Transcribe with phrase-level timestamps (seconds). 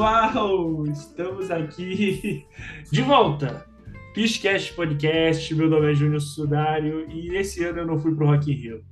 [0.00, 0.86] Pessoal?
[0.86, 2.46] Estamos aqui
[2.90, 3.66] de volta.
[4.14, 8.50] Piscast Podcast, meu nome é Júnior Sudário e esse ano eu não fui pro Rock
[8.50, 8.84] in Rio.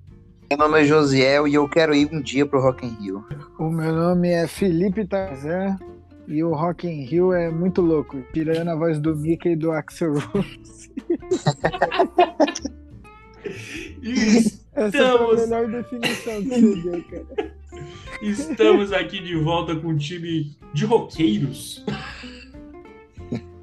[0.50, 3.24] Meu nome é Josiel e eu quero ir um dia pro Rock in Rio.
[3.58, 5.78] O meu nome é Felipe Tarzan
[6.26, 9.72] e o Rock in Rio é muito louco, tirando a voz do Mickey e do
[9.72, 10.92] Axel Rose.
[14.74, 17.58] Essa foi a melhor definição que você deu, cara.
[18.20, 21.84] Estamos aqui de volta com um time de roqueiros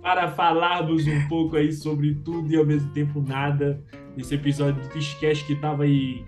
[0.01, 3.83] para falarmos um pouco aí sobre tudo e ao mesmo tempo nada
[4.15, 6.23] nesse episódio do Fishcast que estava aí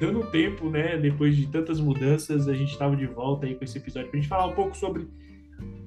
[0.00, 0.96] dando tempo, né?
[0.96, 4.22] Depois de tantas mudanças, a gente estava de volta aí com esse episódio para a
[4.22, 5.06] gente falar um pouco sobre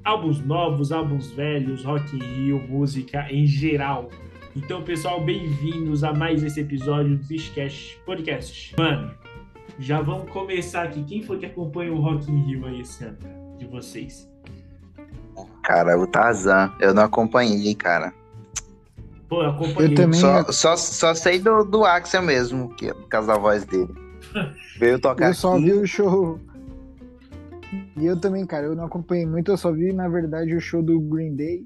[0.03, 4.09] álbuns novos, álbuns velhos, Rock in Rio, música em geral.
[4.55, 8.75] Então, pessoal, bem-vindos a mais esse episódio do Fishcast Podcast.
[8.77, 9.11] Mano,
[9.79, 11.03] já vamos começar aqui.
[11.03, 13.17] Quem foi que acompanha o Rock in Rio aí esse ano,
[13.57, 14.29] de vocês?
[15.63, 18.13] Cara, o Tarzan, eu não acompanhei, cara.
[19.29, 19.91] Pô, eu acompanhei.
[19.91, 23.63] Eu também- Só, só, só sei do, do Axel mesmo, que por causa da voz
[23.63, 23.93] dele.
[24.79, 25.65] Veio tocar Eu só aqui.
[25.65, 26.39] vi o show.
[27.95, 30.81] E eu também, cara, eu não acompanhei muito, eu só vi, na verdade, o show
[30.81, 31.65] do Green Day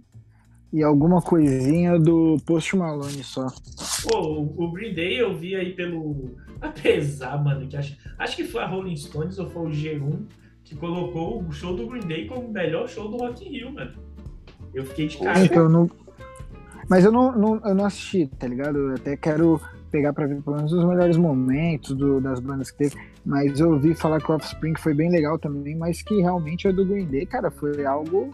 [0.74, 3.48] e alguma coisinha do Post Malone só.
[4.04, 6.36] Pô, o Green Day eu vi aí pelo.
[6.62, 10.20] Apesar, mano, que acho, acho que foi a Rolling Stones ou foi o G1
[10.64, 13.72] que colocou o show do Green Day como o melhor show do Rock in Rio,
[13.74, 13.92] mano.
[14.74, 15.40] Eu fiquei de cara.
[15.40, 15.92] Então, eu não...
[16.90, 18.78] Mas eu não, não- eu não assisti, tá ligado?
[18.78, 19.60] Eu até quero
[19.92, 22.96] pegar pra ver pelo menos os melhores momentos do- das bandas que teve.
[23.26, 26.74] Mas eu ouvi falar que o Offspring foi bem legal também, mas que realmente o
[26.74, 28.34] do Green Day, cara, foi algo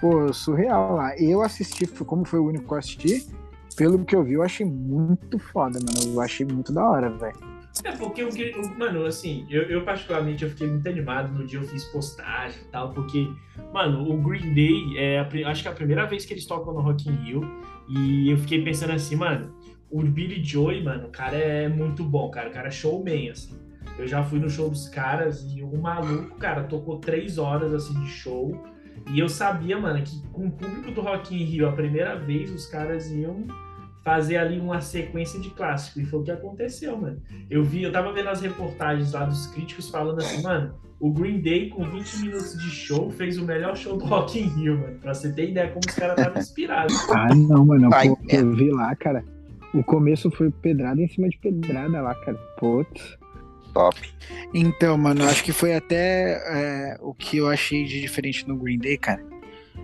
[0.00, 1.16] pô, surreal lá.
[1.18, 3.26] Eu assisti, como foi o único que eu assisti,
[3.78, 6.14] pelo que eu vi, eu achei muito foda, mano.
[6.14, 7.36] Eu achei muito da hora, velho.
[7.84, 8.52] É porque o que.
[8.76, 12.70] Mano, assim, eu, eu particularmente eu fiquei muito animado no dia eu fiz postagem e
[12.72, 13.30] tal, porque,
[13.72, 16.74] mano, o Green Day é a acho que é a primeira vez que eles tocam
[16.74, 17.40] no Rock in Rio.
[17.88, 19.54] E eu fiquei pensando assim, mano,
[19.90, 22.48] o Billy Joy, mano, o cara é muito bom, cara.
[22.48, 23.56] O cara é showman, assim.
[23.96, 27.94] Eu já fui no show dos caras e o maluco, cara, tocou três horas assim
[28.00, 28.60] de show.
[29.12, 32.50] E eu sabia, mano, que com o público do Rock in Rio, a primeira vez,
[32.50, 33.46] os caras iam
[34.08, 36.00] fazer ali uma sequência de clássico.
[36.00, 37.20] E foi o que aconteceu, mano.
[37.50, 41.42] Eu vi, eu tava vendo as reportagens lá dos críticos falando assim, mano, o Green
[41.42, 44.98] Day com 20 minutos de show fez o melhor show do Rock in Rio, mano.
[44.98, 46.96] Pra você ter ideia como os caras estavam inspirados.
[47.14, 47.90] Ah, não, mano.
[47.92, 49.22] Ai, Pô, eu vi lá, cara.
[49.74, 52.38] O começo foi pedrada em cima de pedrada lá, cara.
[52.58, 53.18] Putz.
[53.74, 54.00] Top.
[54.54, 58.78] Então, mano, acho que foi até é, o que eu achei de diferente no Green
[58.78, 59.22] Day, cara.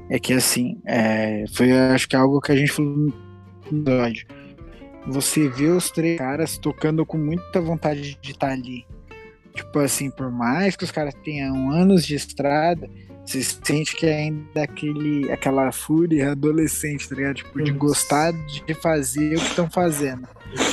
[0.08, 3.12] É que assim, é, foi acho que algo que a gente falou
[3.66, 4.26] episódio.
[5.06, 8.86] Você vê os três caras tocando com muita vontade de estar ali.
[9.54, 12.88] Tipo assim, por mais que os caras tenham anos de estrada,
[13.24, 17.36] você sente que ainda aquele, aquela fúria adolescente, tá ligado?
[17.36, 20.26] Tipo, de gostar de fazer o que estão fazendo.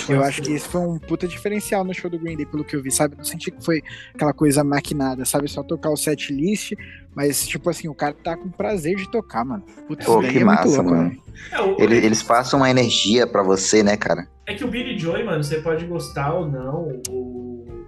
[0.10, 2.76] Eu acho que esse foi um puta diferencial no show do Green Day, pelo que
[2.76, 3.16] eu vi, sabe?
[3.18, 3.82] Não senti que foi
[4.14, 5.48] aquela coisa maquinada, sabe?
[5.48, 6.74] Só tocar o set list,
[7.16, 9.64] mas, tipo assim, o cara tá com prazer de tocar, mano.
[9.88, 11.10] Putz, Pô, que é massa, louco, mano.
[11.10, 11.18] né?
[11.52, 14.28] É, o- Ele- eles passam uma energia pra você, né, cara?
[14.46, 17.00] É que o Billy Joy, mano, você pode gostar ou não.
[17.10, 17.86] O...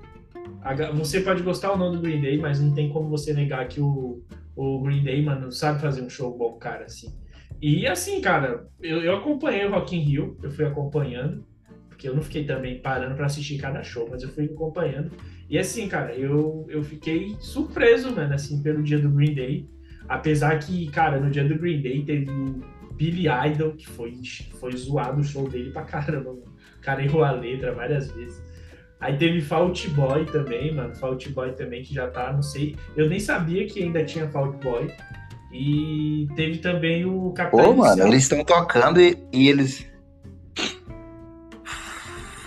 [0.96, 3.82] Você pode gostar ou não do Green Day, mas não tem como você negar que
[3.82, 4.22] o,
[4.56, 7.14] o Green Day, mano, sabe fazer um show bom, cara, assim.
[7.62, 11.46] E assim, cara, eu, eu acompanhei o Rock in Rio, eu fui acompanhando,
[11.94, 15.12] porque eu não fiquei também parando pra assistir cada show, mas eu fui acompanhando.
[15.50, 19.70] E assim, cara, eu, eu fiquei surpreso, mano, assim, pelo dia do Green Day.
[20.10, 22.62] Apesar que, cara, no dia do Green Day teve o
[22.94, 24.20] Billy Idol, que foi,
[24.60, 26.54] foi zoado o show dele pra caramba, mano.
[26.78, 28.42] O cara errou a letra várias vezes.
[29.00, 30.96] Aí teve Fault Boy também, mano.
[30.96, 32.76] Fault Boy também, que já tá, não sei.
[32.96, 34.90] Eu nem sabia que ainda tinha Fault Boy.
[35.52, 38.08] E teve também o Capitão Pô, mano, Inicial.
[38.08, 39.86] eles estão tocando e, e eles.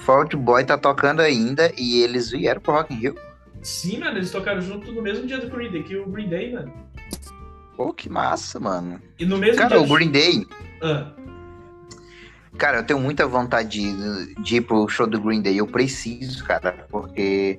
[0.06, 3.16] Fault Boy tá tocando ainda e eles vieram pro Rock in Rio.
[3.60, 6.52] Sim, mano, eles tocaram junto no mesmo dia do Green Day, que o Green Day,
[6.52, 6.72] mano.
[7.76, 9.02] Pô, que massa, mano.
[9.18, 10.46] E no mesmo Cara, o Green Day,
[10.80, 11.12] Ah,
[12.56, 15.58] cara, eu tenho muita vontade de, de ir pro show do Green Day.
[15.58, 17.58] Eu preciso, cara, porque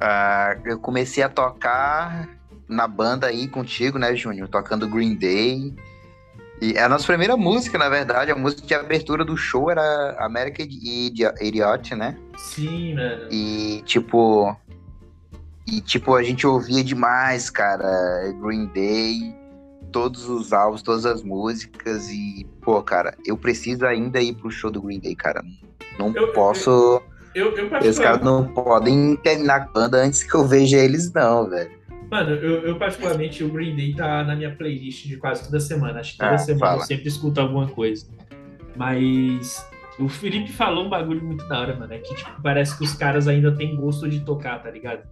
[0.00, 2.26] ah, eu comecei a tocar
[2.66, 4.48] na banda aí contigo, né, Júnior?
[4.48, 5.74] Tocando Green Day.
[6.60, 10.66] E a nossa primeira música, na verdade, a música de abertura do show era American
[10.66, 12.16] Idi- Idiot, né?
[12.36, 13.28] sim, mano.
[13.30, 14.56] E tipo.
[15.66, 17.86] E tipo, a gente ouvia demais, cara,
[18.42, 19.36] Green Day,
[19.92, 22.08] todos os álbuns, todas as músicas.
[22.08, 25.42] E, pô, cara, eu preciso ainda ir pro show do Green Day, cara.
[25.98, 27.02] Não Eu- eu- posso.
[27.34, 31.48] Eu, eu Os caras não podem terminar a banda antes que eu veja eles, não,
[31.48, 31.70] velho.
[32.10, 36.00] Mano, eu, eu, particularmente, o Green Day tá na minha playlist de quase toda semana.
[36.00, 36.80] Acho que toda Ah, semana fala.
[36.82, 38.06] eu sempre escuto alguma coisa.
[38.76, 39.66] Mas
[39.98, 41.92] o Felipe falou um bagulho muito da hora, mano.
[41.92, 45.02] É que, tipo, parece que os caras ainda têm gosto de tocar, tá ligado?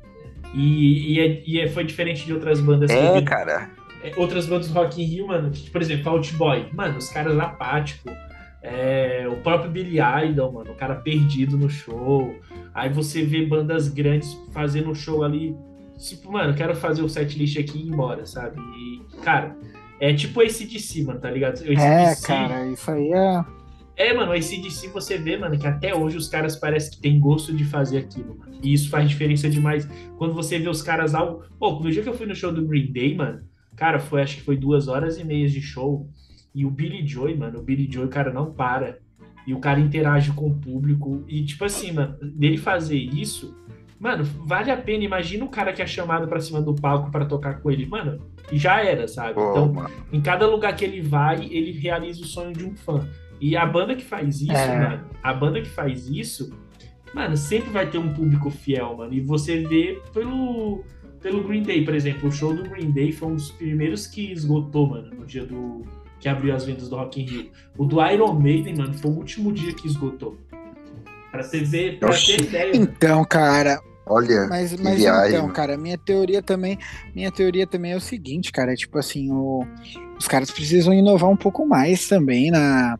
[0.54, 3.70] E, e, é- e é- foi diferente de outras bandas que É, vi cara.
[4.02, 7.08] é, outras bandas do Rock in Rio, mano, que, por exemplo, Out Boy, mano, os
[7.10, 8.12] caras apáticos,
[8.62, 9.98] é, o próprio Billy
[10.30, 12.34] Idol, mano, o cara perdido no show.
[12.72, 15.54] Aí você vê bandas grandes fazendo show ali,
[15.98, 18.60] tipo, mano, quero fazer o setlist aqui e ir embora, sabe?
[18.60, 19.56] E, cara,
[20.00, 21.60] é tipo esse de cima, tá ligado?
[21.64, 23.44] É, cara, isso aí é.
[23.96, 27.18] é, mano, aí ACDC você vê, mano, que até hoje os caras parecem que têm
[27.18, 28.58] gosto de fazer aquilo, mano.
[28.62, 29.88] E isso faz diferença demais.
[30.18, 31.42] Quando você vê os caras ao.
[31.58, 33.42] Pô, no dia que eu fui no show do Green Day, mano,
[33.74, 36.08] cara, foi, acho que foi duas horas e meia de show.
[36.54, 38.98] E o Billy Joy, mano, o Billy Joy, o cara não para.
[39.46, 41.24] E o cara interage com o público.
[41.28, 43.54] E, tipo assim, mano, dele fazer isso,
[43.98, 45.04] mano, vale a pena.
[45.04, 47.86] Imagina o cara que é chamado pra cima do palco pra tocar com ele.
[47.86, 48.20] Mano,
[48.52, 49.34] e já era, sabe?
[49.34, 49.90] Pô, então, mano.
[50.12, 53.06] em cada lugar que ele vai, ele realiza o sonho de um fã.
[53.40, 54.78] E a banda que faz isso, É.
[54.90, 56.50] mano, a banda que faz isso,
[57.14, 59.12] mano, sempre vai ter um público fiel, mano.
[59.12, 60.82] E você vê pelo,
[61.20, 64.32] pelo Green Day, por exemplo, o show do Green Day foi um dos primeiros que
[64.32, 65.82] esgotou, mano, no dia do.
[66.18, 67.50] que abriu as vendas do Rock in Rio.
[67.76, 70.38] O do Iron Maiden, mano, foi o último dia que esgotou.
[71.30, 72.36] Pra você ver, pra Oxi.
[72.36, 72.76] ter ideia.
[72.76, 75.52] Então, cara, Olha, Mas, mas viagem, então, mano.
[75.52, 76.78] cara, minha teoria também,
[77.12, 79.66] minha teoria também é o seguinte, cara, é tipo assim, o,
[80.16, 82.96] os caras precisam inovar um pouco mais também na,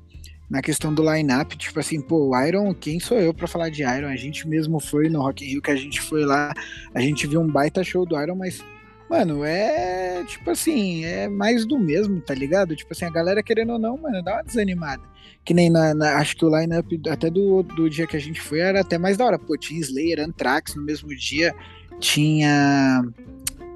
[0.51, 3.83] na questão do line-up, tipo assim, pô, o Iron, quem sou eu pra falar de
[3.85, 4.09] Iron?
[4.09, 6.53] A gente mesmo foi no Rock in Rio, que a gente foi lá,
[6.93, 8.65] a gente viu um baita show do Iron, mas,
[9.09, 12.75] mano, é, tipo assim, é mais do mesmo, tá ligado?
[12.77, 15.03] Tipo assim, a galera querendo ou não, mano, dá uma desanimada.
[15.45, 18.41] Que nem na, na- acho que o line-up até do, do dia que a gente
[18.41, 19.39] foi era até mais da hora.
[19.39, 21.55] Pô, tinha Slayer, Anthrax no mesmo dia,
[22.01, 23.03] tinha.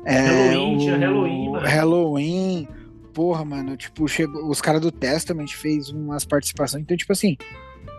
[0.05, 1.67] é, Halloween, tinha o- Halloween, mano.
[1.67, 2.69] Halloween.
[3.13, 6.83] Porra, mano, tipo, chegou, os caras do Testament fez umas participações.
[6.83, 7.37] Então, tipo assim,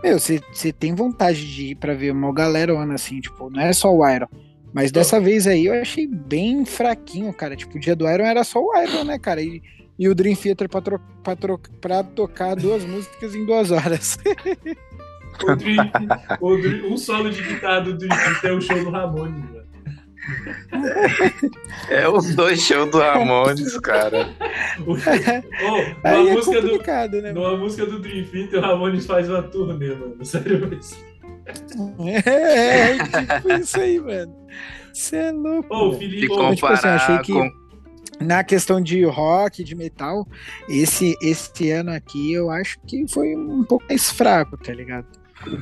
[0.02, 0.40] meu, você
[0.78, 4.28] tem vontade de ir pra ver uma galera assim, tipo, não é só o Iron.
[4.74, 7.56] Mas dessa vez aí eu achei bem fraquinho, cara.
[7.56, 9.42] Tipo, o dia do Iron era só o Iron, né, cara?
[9.42, 9.62] E,
[10.00, 14.18] e o Dream Theater pra, tro- pra, tro- pra tocar duas músicas em duas horas.
[15.44, 15.92] O Dream-
[16.40, 19.62] o Dream- um solo de guitarra do Dream Theater é o show do Ramones, mano.
[21.90, 24.30] É os dois shows do Ramones, cara.
[24.86, 24.98] O- Ô,
[26.04, 27.32] Aí numa é música do, complicado, né?
[27.34, 30.24] numa música do Dream Theater, o Ramones faz uma turnê, mano.
[30.24, 31.11] Sério mesmo.
[32.26, 32.98] É, é
[33.38, 34.36] tipo isso aí, mano.
[34.94, 35.74] Você é louco.
[35.74, 35.94] Ô.
[35.94, 37.34] Felipe, ô, Mas, tipo assim, eu achei comparar que-
[38.20, 38.26] com.
[38.26, 40.28] na questão de rock, de metal,
[40.70, 45.08] esse, esse ano aqui eu acho que foi um pouco mais fraco, tá ligado?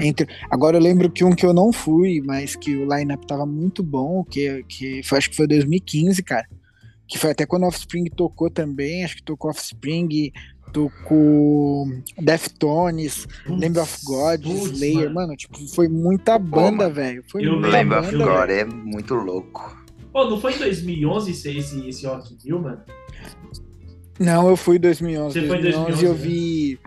[0.02, 3.46] Entre, agora eu lembro que um que eu não fui, mas que o line-up tava
[3.46, 6.46] muito bom, que, que foi, acho que foi 2015, cara.
[7.08, 10.32] Que foi até quando o Offspring tocou também, acho que tocou Offspring,
[10.72, 11.88] tocou
[12.18, 15.14] Deftones, Lamb of God, Putz, Slayer, mano.
[15.14, 15.36] mano.
[15.36, 16.94] tipo, foi muita banda, mano.
[16.96, 17.24] velho.
[17.30, 18.60] Foi Eu muita Lembra banda, agora, velho.
[18.62, 19.78] é muito louco.
[20.14, 22.82] Ô, não foi em 2011 esse, esse, esse Rock in Rio, mano?
[24.20, 25.40] Não, eu fui em 2011.
[25.40, 26.80] Você foi em 2011 eu 2011, vi.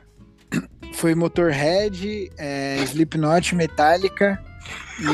[0.93, 4.39] Foi Motorhead, é, Slipknot, Metallica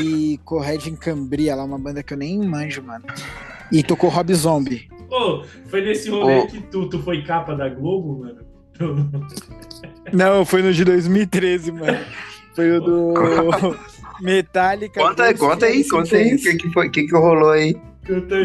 [0.03, 3.05] e Corred em Cambria, lá uma banda que eu nem manjo, mano.
[3.71, 4.89] E tocou Rob Zombie.
[5.09, 8.41] Ô, foi nesse rolê que tu, tu foi capa da Globo, mano?
[10.13, 11.99] Não, foi no de 2013, mano.
[12.55, 13.13] Foi o do
[14.21, 14.99] Metallica.
[14.99, 17.75] Conta, conta aí, conta aí o que, que, foi, que, que rolou aí.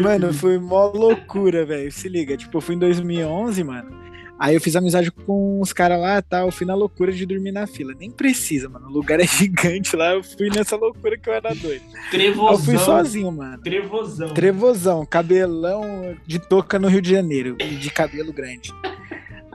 [0.03, 1.91] Mano, foi mó loucura, velho.
[1.91, 4.05] Se liga, tipo, eu fui em 2011, mano.
[4.37, 6.47] Aí eu fiz amizade com os caras lá e tal.
[6.47, 7.93] Eu fui na loucura de dormir na fila.
[7.97, 8.87] Nem precisa, mano.
[8.87, 10.13] O lugar é gigante lá.
[10.13, 11.81] Eu fui nessa loucura que eu era doido.
[11.93, 12.65] Aí eu Trevozão.
[12.65, 13.57] fui sozinho, mano.
[13.63, 14.33] Trevozão.
[14.33, 18.73] Trevozão, cabelão de touca no Rio de Janeiro, de cabelo grande.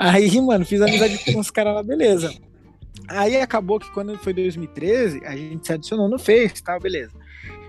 [0.01, 2.33] Aí, mano, fiz amizade com os caras lá, beleza.
[3.07, 7.13] Aí acabou que quando foi 2013, a gente se adicionou no Face tal, beleza.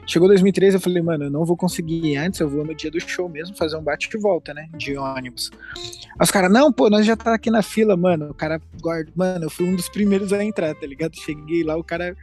[0.08, 2.90] Chegou 2013, eu falei, mano, eu não vou conseguir ir antes, eu vou no dia
[2.90, 4.68] do show mesmo fazer um bate e volta, né?
[4.76, 5.52] De ônibus.
[5.76, 8.32] Aí os caras, não, pô, nós já tá aqui na fila, mano.
[8.32, 9.12] O cara guarda.
[9.16, 11.16] Mano, eu fui um dos primeiros a entrar, tá ligado?
[11.16, 12.18] Cheguei lá, o cara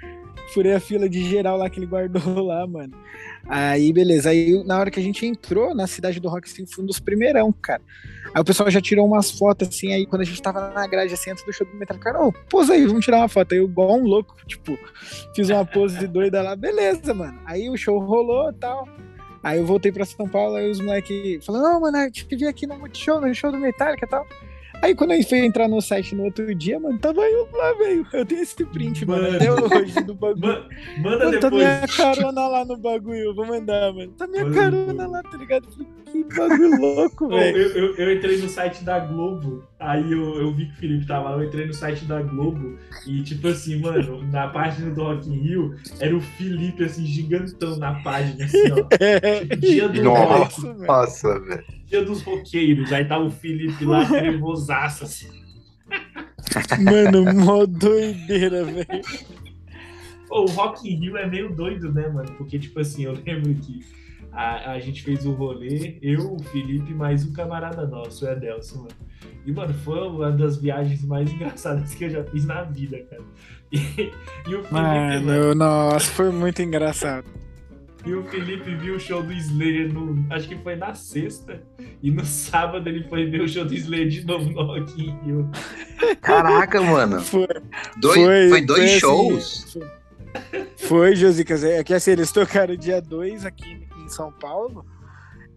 [0.53, 2.93] furei a fila de geral lá que ele guardou lá, mano.
[3.49, 4.29] Aí, beleza.
[4.29, 7.01] Aí, na hora que a gente entrou na cidade do Rock, assim, foi um dos
[7.01, 7.81] primeirão, cara.
[8.35, 11.15] Aí o pessoal já tirou umas fotos, assim, aí quando a gente tava na grade,
[11.15, 13.53] assim, antes do show do metal, cara, ô, pose aí, vamos tirar uma foto.
[13.53, 14.79] Aí eu, igual um louco, tipo,
[15.35, 17.41] fiz uma pose doida lá, beleza, mano.
[17.47, 18.87] Aí o show rolou e tal.
[19.43, 22.51] Aí eu voltei pra São Paulo, aí os moleques falaram, não, mano, a gente veio
[22.51, 24.27] aqui no Multishow, no show do Metallica e tal.
[24.81, 28.07] Aí quando eu fui entrar no site no outro dia, mano, tava eu lá, velho.
[28.13, 29.37] Eu tenho esse print, mano, Mano.
[29.37, 30.47] até hoje do bagulho.
[30.47, 30.69] Ma-
[31.03, 31.65] Manda Mano, tá depois.
[31.67, 34.13] minha carona lá no bagulho, eu vou mandar, mano.
[34.13, 34.55] Tá minha Mano.
[34.55, 35.67] carona lá, tá ligado?
[36.11, 37.57] Que bagulho louco, velho.
[37.59, 41.07] eu, eu, eu entrei no site da Globo, aí eu, eu vi que o Felipe
[41.07, 45.03] tava lá, eu entrei no site da Globo e, tipo assim, mano, na página do
[45.03, 48.87] Rock in Rio, era o Felipe, assim, gigantão na página, assim, ó.
[49.01, 49.45] É.
[49.57, 51.41] Dia do Nossa.
[51.41, 51.78] velho.
[51.89, 55.29] Dia dos roqueiros, aí tava o Felipe lá, trevosaço, assim.
[56.83, 58.87] Mano, mó doideira, velho.
[60.31, 62.31] O Rock in Rio é meio doido, né, mano?
[62.37, 63.85] Porque, tipo assim, eu lembro que
[64.33, 68.79] a, a gente fez o rolê, eu, o Felipe, mais um camarada nosso, o Edelson,
[68.79, 69.09] mano.
[69.47, 73.23] E, mano, foi uma das viagens mais engraçadas que eu já fiz na vida, cara.
[73.73, 73.79] E,
[74.49, 77.27] e o Felipe, mano, Mano, nossa, foi muito engraçado.
[78.07, 80.25] E o Felipe viu o show do Slayer no.
[80.33, 81.63] Acho que foi na sexta.
[82.03, 85.19] E no sábado ele foi ver o show do Slayer de novo no Rock in
[85.25, 85.51] Rio.
[86.21, 87.21] Caraca, mano.
[87.29, 87.47] Foi,
[88.01, 89.73] Dois, foi, dois foi assim, shows?
[89.73, 89.89] foi-
[90.77, 91.65] Foi, Josicas.
[91.65, 94.85] É que assim, eles tocaram dia 2 aqui em São Paulo.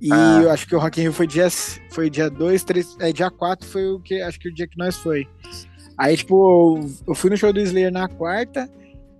[0.01, 0.39] E Ah.
[0.43, 1.47] eu acho que o Rock in Rio foi dia
[1.91, 4.77] foi dia 2, 3, é dia 4 foi o que acho que o dia que
[4.77, 5.27] nós foi.
[5.97, 6.33] Aí tipo,
[6.79, 8.67] eu- eu fui no show do Slayer na quarta,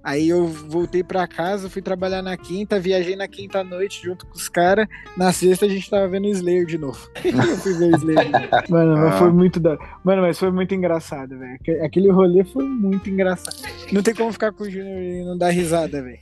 [0.04, 4.26] aí eu voltei pra casa, fui trabalhar na quinta, viajei na quinta à noite junto
[4.26, 4.88] com os caras.
[5.18, 7.10] Na sexta a gente tava vendo o Slayer de novo.
[7.24, 8.26] eu fui ver o Slayer.
[8.26, 8.48] de novo.
[8.70, 9.18] Mano, mas Ah.
[9.18, 9.78] foi muito da...
[10.04, 11.56] Mano, mas foi muito engraçado, velho.
[11.56, 13.56] Aque- Aquele rolê foi muito engraçado.
[13.92, 16.20] Não tem como ficar com o Júnior e não dar risada, velho.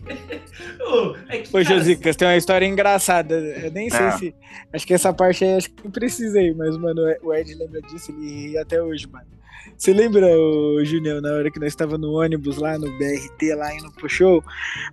[0.81, 3.35] Ô, é Ô, Josicas, tem uma história engraçada.
[3.35, 4.11] Eu nem sei Ah.
[4.11, 4.35] se.
[4.73, 8.11] Acho que essa parte aí acho que não precisei, mas, mano, o Ed lembra disso,
[8.11, 9.25] ele ri até hoje, mano.
[9.77, 13.73] Você lembra, o Junião, na hora que nós estava no ônibus lá no BRT, lá
[13.73, 14.43] indo pro show?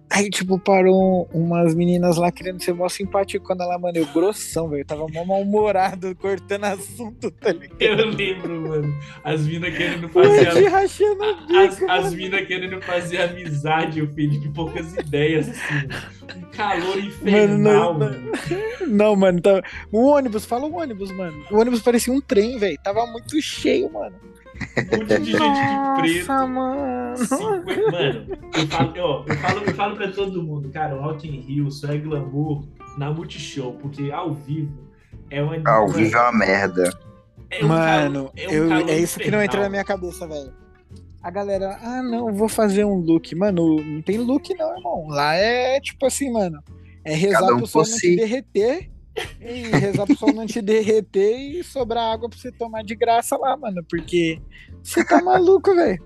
[0.09, 4.69] Aí, tipo, parou umas meninas lá querendo ser mó simpático quando ela, mano, eu grossão,
[4.69, 4.85] velho.
[4.85, 7.81] Tava mó mal-humorado, cortando assunto, tá ligado?
[7.81, 8.95] Eu lembro, mano.
[9.25, 10.67] As minas querendo fazer.
[10.67, 11.57] A- rachando o bico.
[11.59, 15.89] As, as minas querendo fazer amizade, o Felipe, poucas ideias, assim.
[16.37, 18.33] Um calor infernal, não- mano.
[18.87, 19.63] Não, mano, tá...
[19.91, 21.45] o ônibus, fala o ônibus, mano.
[21.51, 22.79] O ônibus parecia um trem, velho.
[22.85, 24.15] Tava muito cheio, mano.
[24.93, 26.27] Um monte de gente de preto.
[26.27, 27.65] Nossa, mano.
[27.91, 31.41] Mano, eu falo, ó, eu, falo, eu falo pra todo mundo, cara, o Rock in
[31.41, 32.65] Rio só é glamour
[32.99, 34.73] na Multishow, porque ao vivo
[35.31, 35.57] é uma.
[35.69, 36.93] Ao vivo é uma merda.
[37.51, 40.27] é um Mano, calor- é um eu- é isso que não entra na minha cabeça,
[40.27, 40.53] velho.
[41.23, 43.35] A galera, ah, não, vou fazer um look.
[43.35, 45.07] Mano, não tem look, não, irmão.
[45.09, 46.63] Lá é tipo assim, mano.
[47.05, 48.01] É rezar Cada um pro sol não si.
[48.11, 48.91] te derreter.
[49.41, 53.37] E rezar pro sol não te derreter e sobrar água pra você tomar de graça
[53.37, 53.83] lá, mano.
[53.89, 54.41] Porque
[54.83, 56.03] você tá maluco, velho.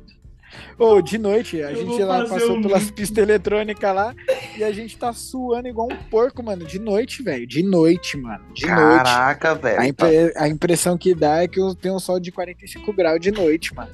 [0.78, 4.12] Ô, de noite, a Eu gente lá passou um pelas pistas eletrônicas lá
[4.56, 6.64] e a gente tá suando igual um porco, mano.
[6.64, 7.46] De noite, velho.
[7.46, 8.44] De noite, mano.
[8.52, 8.76] De noite.
[9.04, 9.84] Caraca, A, velho.
[9.84, 13.30] impre- a impressão que dá é que eu tenho um sol de 45 graus de
[13.30, 13.90] noite, mano.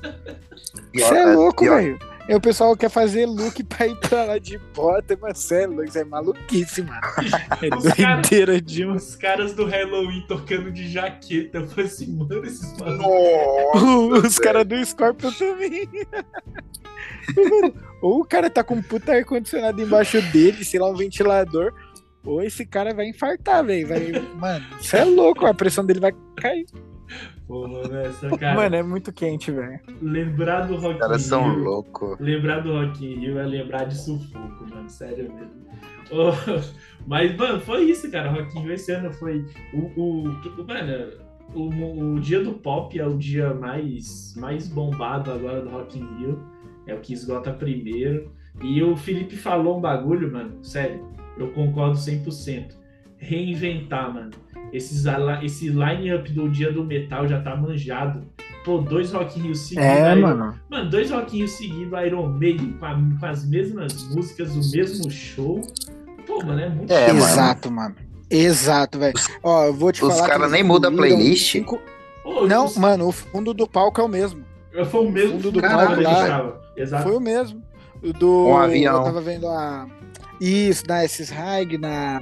[0.94, 1.98] Você é ó, louco, velho.
[2.28, 5.66] E o pessoal quer fazer look pra ir pra lá de bota, mas você é
[5.66, 7.00] louco, isso é maluquice, mano.
[7.62, 8.94] É Os cara- doideira de um.
[8.94, 11.58] Os caras do Halloween tocando de jaqueta.
[11.58, 14.24] Eu falei assim, mano, esses malucos.
[14.26, 15.88] Os caras do Scorpion também.
[18.02, 21.72] Ou o cara tá com um puta ar-condicionado embaixo dele, sei lá, um ventilador.
[22.24, 23.86] Ou esse cara vai infartar, velho.
[23.88, 24.10] Vai...
[24.34, 26.66] Mano, você é louco, a pressão dele vai cair.
[27.46, 28.56] Pô, mano, essa cara.
[28.56, 29.80] Mano, é muito quente, velho.
[30.02, 32.18] lembrar do Rock Os caras são loucos.
[32.18, 34.88] Lembrar do Rock in Rio é lembrar de sufoco, mano.
[34.88, 35.66] Sério mesmo.
[36.10, 36.30] Ô,
[37.06, 38.30] mas, mano, foi isso, cara.
[38.30, 40.00] Rock in Rio esse ano foi o.
[40.00, 41.12] o, o- mano,
[41.54, 46.06] o, o dia do pop é o dia mais, mais bombado agora do Rock in
[46.18, 46.42] Rio.
[46.86, 48.30] É o que esgota primeiro.
[48.62, 50.64] E o Felipe falou um bagulho, mano.
[50.64, 51.04] Sério,
[51.36, 52.74] eu concordo 100%.
[53.18, 54.30] Reinventar, mano.
[54.72, 55.04] Esses,
[55.42, 58.24] esse line-up do dia do metal já tá manjado.
[58.64, 59.84] Pô, dois Rock in Rio seguidos.
[59.88, 60.58] É, aí, mano.
[60.68, 65.62] Mano, dois rockinhos seguidos, Iron Maiden, com, a- com as mesmas músicas, o mesmo show.
[66.26, 67.10] Pô, mano, é muito É.
[67.10, 67.94] Exato, mano.
[68.28, 69.14] Exato, velho.
[69.44, 70.24] Ó, eu vou te Os falar.
[70.26, 71.52] que caras nem mudam a playlist.
[71.52, 71.80] cinco-
[72.48, 74.44] Não, os- mano, o fundo do palco é o mesmo.
[74.90, 76.26] Foi o mesmo fundo do palco a gente lá.
[76.26, 76.60] tava.
[76.76, 77.02] Exato.
[77.04, 77.62] Foi o mesmo.
[78.02, 78.48] O do.
[78.48, 78.96] Um avião.
[78.98, 79.86] Eu tava vendo a.
[80.40, 82.20] Isso, na esses High, na.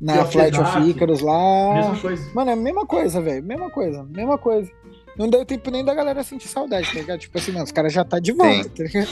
[0.00, 1.74] Na Flight Flight of Icarus lá.
[1.74, 2.30] Mesma coisa.
[2.34, 3.44] Mano, é a mesma coisa, velho.
[3.44, 4.70] Mesma coisa, mesma coisa.
[5.18, 7.18] Não deu tempo nem da galera sentir saudade, tá ligado?
[7.20, 8.68] Tipo assim, mano, os caras já tá de volta, Sim.
[8.70, 9.08] tá ligado?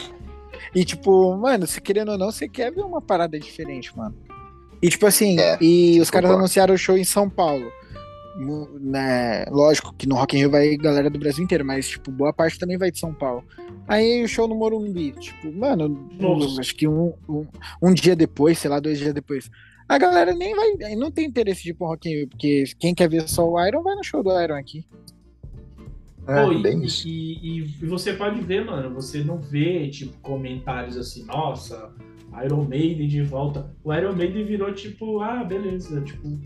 [0.75, 4.14] E tipo, mano, se querendo ou não, você quer ver uma parada diferente, mano.
[4.80, 7.71] E tipo assim, É, e os caras anunciaram o show em São Paulo.
[8.80, 12.33] Né, lógico que no Rock in Rio vai galera do Brasil inteiro, mas tipo, boa
[12.33, 13.42] parte também vai de São Paulo.
[13.88, 16.61] Aí o show no Morumbi, tipo, mano, Nossa.
[16.61, 17.47] acho que um, um,
[17.83, 19.50] um dia depois, sei lá, dois dias depois.
[19.88, 22.95] A galera nem vai, não tem interesse de ir pro Rock in Rio, porque quem
[22.95, 24.85] quer ver só o Iron vai no show do Iron aqui.
[26.26, 27.09] É, Pô, e, bem isso.
[27.09, 31.90] e- e- você pode ver, mano, você não vê, tipo, comentários assim, nossa,
[32.45, 33.75] Iron Maiden de volta.
[33.83, 36.38] O Iron Maiden virou, tipo, ah, beleza, tipo,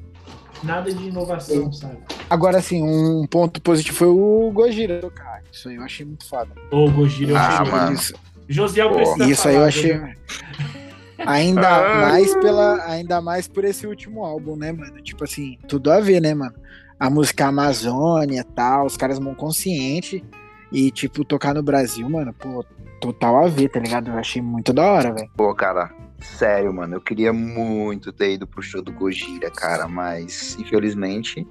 [0.63, 1.99] nada de inovação, sabe?
[2.31, 5.43] Agora, assim, um ponto positivo foi o Gojira tocar.
[5.53, 6.53] Isso aí eu achei muito foda.
[6.71, 7.93] Ô, Gojira, eu Ah, achei- mano.
[7.97, 8.15] Isso,
[8.49, 9.93] Josiel Pô, precisa isso aí eu achei.
[11.26, 12.00] Ainda Ah.
[12.09, 15.00] mais pela, ainda mais por esse último álbum, né, mano?
[15.02, 16.55] Tipo assim, tudo a ver, né, mano?
[16.99, 20.25] A música Amazônia e tal, os caras vão consciente
[20.71, 22.64] e tipo tocar no Brasil, mano, pô,
[23.00, 24.11] total a ver, tá ligado?
[24.11, 25.29] Eu achei muito da hora, velho.
[25.37, 30.57] Pô, cara, sério, mano, eu queria muito ter ido pro show do Gojira, cara, mas
[30.59, 31.47] infelizmente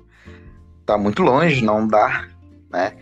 [0.86, 2.28] tá muito longe, não dá,
[2.72, 2.94] né?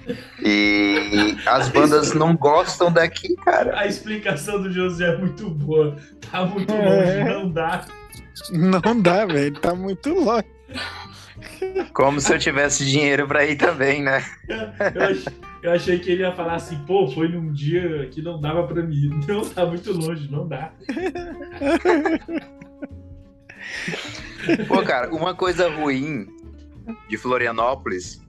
[0.43, 3.77] E as bandas não gostam daqui, cara.
[3.79, 5.95] A explicação do José é muito boa.
[6.31, 7.23] Tá muito É.
[7.23, 7.85] longe, não dá.
[8.51, 10.45] Não dá, velho, tá muito longe.
[11.93, 14.23] Como se eu tivesse dinheiro pra ir também, né?
[14.47, 15.25] Eu ach-
[15.61, 18.81] eu achei que ele ia falar assim, pô, foi num dia que não dava pra
[18.81, 19.09] mim.
[19.27, 20.71] Não, tá muito longe, não dá.
[24.67, 26.27] Pô, cara, uma coisa ruim
[27.09, 28.21] de Florianópolis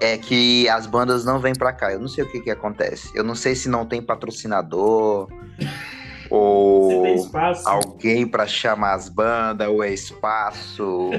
[0.00, 1.92] é que as bandas não vêm pra cá.
[1.92, 3.10] Eu não sei o que que acontece.
[3.14, 5.28] Eu não sei se não tem patrocinador
[6.30, 7.68] ou tem espaço.
[7.68, 11.10] alguém pra chamar as bandas, ou é espaço.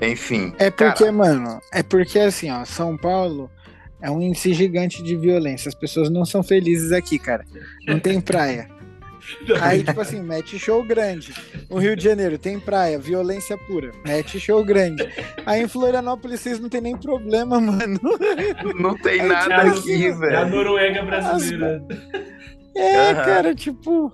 [0.00, 0.54] Enfim.
[0.58, 3.50] É porque, cara, mano, é porque assim, ó, São Paulo
[4.00, 5.68] é um índice gigante de violência.
[5.68, 7.44] As pessoas não são felizes aqui, cara.
[7.86, 8.68] Não tem praia.
[9.60, 11.32] Aí, tipo assim, mete show grande.
[11.68, 13.92] O Rio de Janeiro tem praia, violência pura.
[14.04, 15.06] Mete show grande.
[15.44, 18.00] Aí em Florianópolis vocês não tem nem problema, mano.
[18.78, 20.48] não tem Aí, nada tipo, aqui, É a velho.
[20.50, 21.82] Noruega brasileira.
[22.80, 23.24] É, Aham.
[23.24, 24.12] cara, tipo.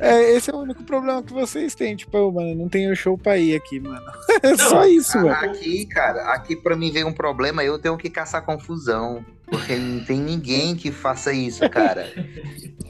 [0.00, 1.96] é, esse é o único problema que vocês têm.
[1.96, 4.00] Tipo, eu, mano, não tenho show pra ir aqui, mano.
[4.42, 5.30] É só isso, mano.
[5.32, 9.24] Aqui, cara, aqui pra mim vem um problema, eu tenho que caçar confusão.
[9.46, 12.08] Porque não tem ninguém que faça isso, cara.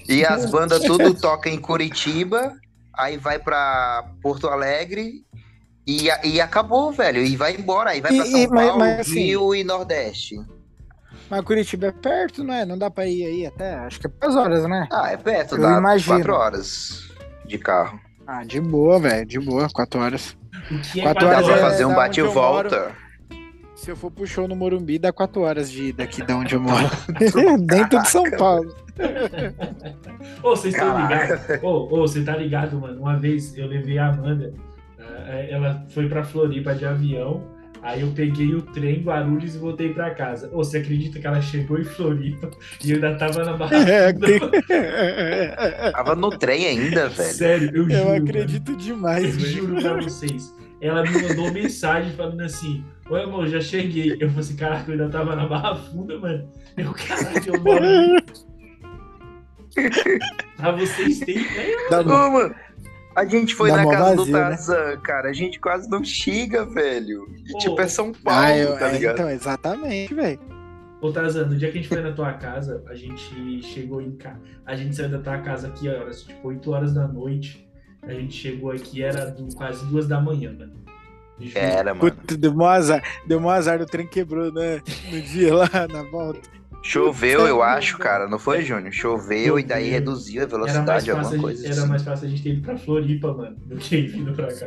[0.08, 2.52] E as bandas tudo tocam em Curitiba,
[2.94, 5.24] aí vai pra Porto Alegre
[5.86, 7.24] e, e acabou, velho.
[7.24, 10.36] E vai embora, aí vai pra São e- mas- Paulo, mas assim- Rio e Nordeste.
[11.30, 12.66] Mas Curitiba é perto, não é?
[12.66, 13.74] Não dá pra ir aí até?
[13.76, 14.88] Acho que é duas horas, né?
[14.92, 16.16] Ah, é perto, Eu dá imagino.
[16.16, 17.08] quatro horas
[17.46, 18.00] de carro.
[18.26, 19.24] Ah, de boa, velho.
[19.26, 20.36] De boa, quatro horas.
[20.96, 22.92] É Quatro Dá horas pra é- fazer um da bate e volta.
[23.76, 26.60] Se eu for pro show no Morumbi, dá quatro horas de daqui da onde eu
[26.60, 26.84] moro.
[27.64, 28.74] Dentro de São Paulo.
[30.42, 31.40] Ô, vocês estão ligados?
[31.62, 33.00] Ô, ô, você tá ligado, mano?
[33.00, 34.52] Uma vez eu levei a Amanda,
[34.98, 37.42] ah, ela foi pra Floripa de avião,
[37.82, 40.48] aí eu peguei o trem Guarulhos e voltei pra casa.
[40.52, 42.50] Ô, você acredita que ela chegou em Floripa
[42.84, 44.26] e eu ainda tava na barra É, funda?
[44.66, 47.32] tem- Tava no trem ainda, velho.
[47.34, 47.92] Sério, eu, juro.
[47.92, 48.24] Eu mano.
[48.24, 49.46] acredito demais, Eu velho.
[49.52, 50.54] juro pra vocês.
[50.80, 54.12] Ela me mandou mensagem falando assim: Oi, amor, já cheguei.
[54.14, 56.48] Eu falei assim: Caraca, eu ainda tava na Barra Funda, mano.
[56.76, 57.84] Eu, caraca, eu moro.
[57.84, 58.22] ali."
[60.56, 61.76] pra vocês terem ideia.
[61.90, 62.30] Dá Ô, bom.
[62.30, 62.54] mano,
[63.14, 64.32] a gente foi Dá na mó casa do né?
[64.32, 65.28] Tarzan, cara.
[65.28, 67.26] A gente quase não chega, velho.
[67.46, 69.14] E Ô, tipo, é São Paulo, Ah, eu, tá é, ligado?
[69.14, 70.38] então, exatamente, velho.
[71.00, 74.12] Ô, Tarzan, no dia que a gente foi na tua casa, a gente chegou em
[74.16, 74.38] casa.
[74.66, 77.66] A gente saiu da tua casa aqui, horas, tipo, 8 horas da noite.
[78.02, 80.72] A gente chegou aqui, era do- quase duas da manhã, mano.
[81.54, 82.10] Era, mano.
[82.10, 83.02] Puta, deu mó azar.
[83.26, 84.82] Deu mó azar, o trem quebrou, né?
[85.10, 86.40] No dia lá, na volta.
[86.82, 88.26] Choveu, eu acho, cara.
[88.26, 88.92] Não foi, Júnior?
[88.92, 91.88] Choveu e daí reduziu a Era velocidade, alguma coisa gente, era assim.
[91.90, 94.66] mais fácil a gente ter ido pra Floripa, mano, do que vindo pra cá.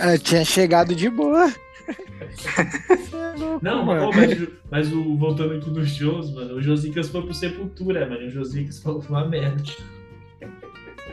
[0.00, 1.52] Ah, tinha chegado de boa.
[1.86, 4.10] É Não, mano.
[4.12, 8.26] mas, mas o, voltando aqui nos shows, mano, o Josicas foi pro Sepultura, mano.
[8.26, 9.62] O Josicas falou que foi uma merda.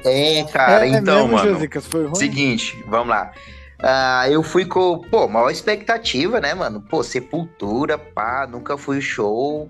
[0.03, 1.53] É, cara, é, então, mesmo, mano.
[1.53, 2.15] Josicas, foi ruim?
[2.15, 3.31] Seguinte, vamos lá.
[3.79, 6.81] Ah, eu fui com, pô, maior expectativa, né, mano?
[6.81, 9.69] Pô, Sepultura, pá, nunca fui show.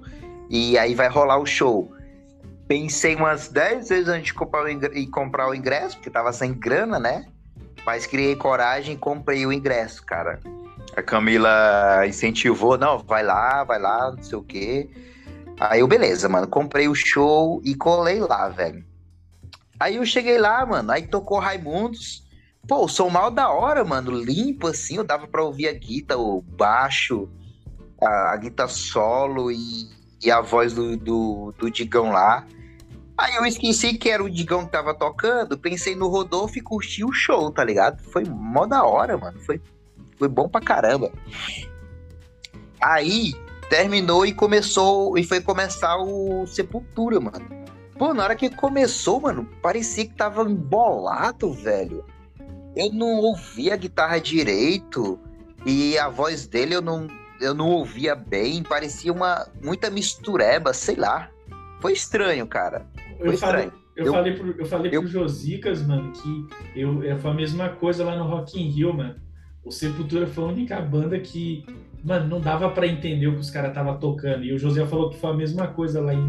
[0.53, 1.91] E aí vai rolar o show.
[2.67, 7.25] Pensei umas 10 vezes antes de comprar o ingresso, porque tava sem grana, né?
[7.83, 10.39] Mas criei coragem e comprei o ingresso, cara.
[10.95, 14.91] A Camila incentivou, não, vai lá, vai lá, não sei o quê.
[15.59, 18.85] Aí eu, beleza, mano, comprei o show e colei lá, velho.
[19.79, 22.27] Aí eu cheguei lá, mano, aí tocou Raimundos.
[22.67, 26.21] Pô, o som mal da hora, mano, limpo assim, eu dava pra ouvir a guitarra,
[26.21, 27.27] o baixo,
[27.99, 29.89] a, a guitarra solo e,
[30.23, 32.45] e a voz do, do, do Digão lá.
[33.17, 37.03] Aí eu esqueci que era o Digão que tava tocando, pensei no Rodolfo e curti
[37.03, 38.01] o show, tá ligado?
[38.03, 39.61] Foi mó da hora, mano, foi,
[40.17, 41.11] foi bom pra caramba.
[42.81, 43.33] Aí
[43.69, 47.45] terminou e começou, e foi começar o Sepultura, mano.
[47.97, 52.03] Pô, na hora que começou, mano, parecia que tava embolado, velho.
[52.75, 55.19] Eu não ouvia a guitarra direito
[55.65, 57.07] e a voz dele eu não,
[57.41, 61.29] eu não ouvia bem, parecia uma muita mistureba, sei lá.
[61.79, 62.85] Foi estranho, cara.
[63.17, 63.71] Foi Eu estranho.
[63.71, 67.31] falei, eu, Eu- falei pro, eu falei eu- pro Josicas, mano, que eu, eu, foi
[67.31, 69.15] a mesma coisa lá no Rock in Rio, mano.
[69.65, 71.65] O Sepultura foi a única banda que,
[72.03, 74.43] mano, não dava pra entender o que os caras estavam tocando.
[74.43, 76.19] E o José falou que foi a mesma coisa lá em,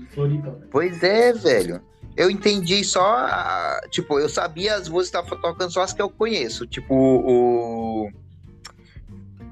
[0.00, 0.66] em Floripa, mano.
[0.70, 1.80] Pois é, velho.
[2.16, 3.26] Eu entendi só,
[3.90, 8.08] tipo, eu sabia as músicas que tava tocando só as que eu conheço, tipo o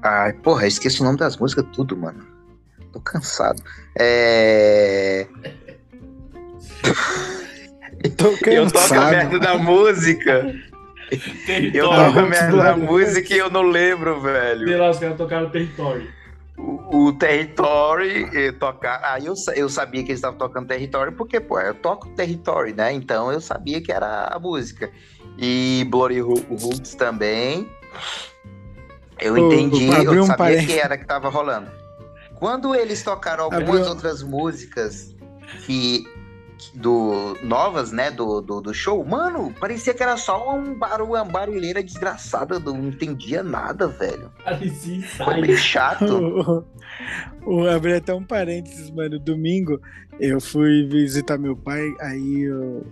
[0.01, 2.25] Ai, porra, esqueci o nome das músicas tudo, mano.
[2.93, 3.61] Tô cansado.
[3.97, 5.27] É...
[8.17, 9.09] Tô Eu toco a cansado.
[9.11, 10.55] merda da música.
[11.73, 14.67] Eu toco a merda da música e eu não lembro, velho.
[14.67, 16.07] Sei lá, os caras tocaram Território.
[16.57, 19.01] o, o Territory tocar.
[19.03, 22.93] Aí eu, eu sabia que eles estavam tocando Territory, porque, pô, eu toco Territory, né?
[22.93, 24.89] Então eu sabia que era a música.
[25.37, 27.67] E Bloody Ro- Roots também.
[29.19, 31.69] Eu entendi, abriu eu um sabia que era que tava rolando.
[32.35, 35.15] Quando eles tocaram algumas Abriu- outras músicas
[35.65, 36.03] que.
[36.57, 41.11] que- Do, novas, né, do, do, do show, mano, parecia que era só um barulho,
[41.11, 44.31] uma barulheira desgraçada, não entendia nada, velho.
[44.43, 46.65] Parecia Foi bem chato.
[47.45, 49.19] O, o, abri até um parênteses, mano.
[49.19, 49.81] Domingo
[50.19, 52.85] eu fui visitar meu pai, aí eu-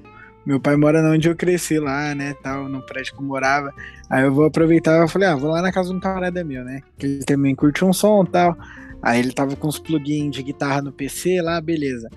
[0.46, 3.74] meu pai mora onde eu cresci lá, né, tal, no prédio que eu morava.
[4.10, 6.64] Aí eu vou aproveitar, eu falei, ah, vou lá na casa de um camarada meu,
[6.64, 8.58] né, que ele também curte um som e tal.
[9.02, 12.10] Aí ele tava com uns plugins de guitarra no PC lá, beleza.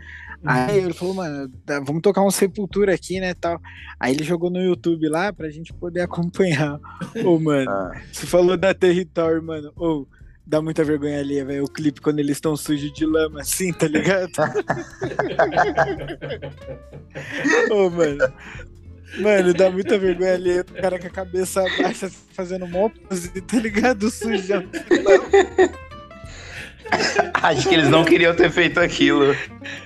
[0.44, 1.50] Aí ele falou, mano,
[1.84, 3.60] vamos tocar um Sepultura aqui, né, tal.
[3.98, 6.78] Aí ele jogou no YouTube lá pra gente poder acompanhar.
[7.24, 7.92] Ô, mano, Ah.
[8.12, 9.72] você falou da Território, mano.
[9.76, 10.06] Ô,
[10.46, 11.64] dá muita vergonha ali, velho.
[11.64, 14.30] O clipe quando eles estão sujos de lama, assim, tá ligado?
[17.70, 18.32] Ô, mano.
[19.18, 20.60] Mano, dá muita vergonha ali.
[20.60, 24.10] O cara com a cabeça baixa fazendo mó pose, tá ligado?
[24.10, 24.64] Sujão.
[27.34, 29.34] Acho que eles não queriam ter feito aquilo.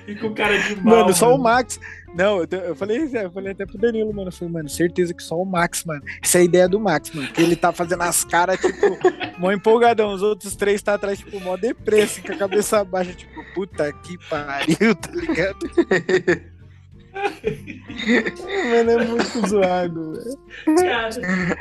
[0.07, 1.01] E com cara de mal.
[1.01, 1.81] Mano, só o Max.
[2.15, 4.29] Não, eu, falei, eu falei até pro Danilo, mano.
[4.29, 6.03] Eu falei, mano, certeza que só o Max, mano.
[6.23, 7.29] Essa é a ideia do Max, mano.
[7.29, 8.99] Que ele tá fazendo as caras, tipo,
[9.39, 10.13] mó empolgadão.
[10.13, 14.19] Os outros três tá atrás, tipo, mó depresso, com a cabeça baixa, tipo, puta que
[14.29, 15.59] pariu, tá ligado?
[18.71, 20.39] mano, é muito zoado, velho.
[20.77, 21.11] Cara,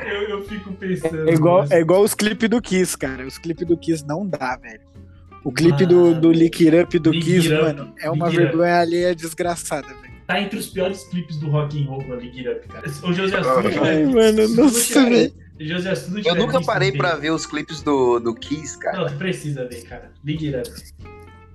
[0.08, 1.28] eu, eu fico pensando.
[1.28, 1.72] É igual, mano.
[1.72, 3.26] é igual os clipes do Kiss, cara.
[3.26, 4.89] Os clipes do Kiss não dá, velho.
[5.44, 6.20] O clipe do, Mano.
[6.20, 8.46] do Lick It Up do Lick Kiss, It Up, mano, é uma Lick Up.
[8.46, 10.10] vergonha alheia desgraçada, velho.
[10.26, 12.86] Tá entre os piores clipes do Rock and Roll, mano, Lick It Up, cara.
[13.04, 13.70] O José Assunto, Ai,
[14.04, 14.12] velho.
[14.14, 15.32] mano, se tu nossa, tiver- velho.
[15.60, 18.98] José Assunto Eu nunca parei pra ver os clipes do, do Kiss, cara.
[18.98, 20.10] Não, tu precisa ver, cara.
[20.24, 20.80] Lick It Up.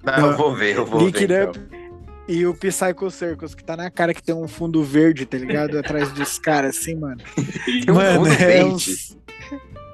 [0.04, 1.48] Não, eu vou ver, eu vou Lick ver.
[1.48, 1.86] It então.
[2.28, 5.78] E o Psycho Circus, que tá na cara que tem um fundo verde, tá ligado?
[5.78, 7.22] Atrás dos caras, assim, mano.
[7.66, 8.66] Tem um mano, fundo é verde.
[8.74, 9.18] uns...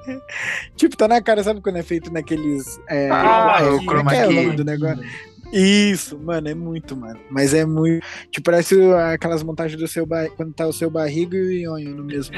[0.76, 2.80] tipo, tá na cara, sabe quando é feito naqueles.
[2.88, 3.10] É...
[3.10, 5.04] Ah, é, o como chroma é que é o nome do negócio?
[5.52, 7.20] Isso, mano, é muito, mano.
[7.30, 8.04] Mas é muito.
[8.30, 8.74] Tipo, parece
[9.12, 10.28] aquelas montagens do seu ba...
[10.30, 12.34] quando tá o seu barrigo e o Ionho no mesmo...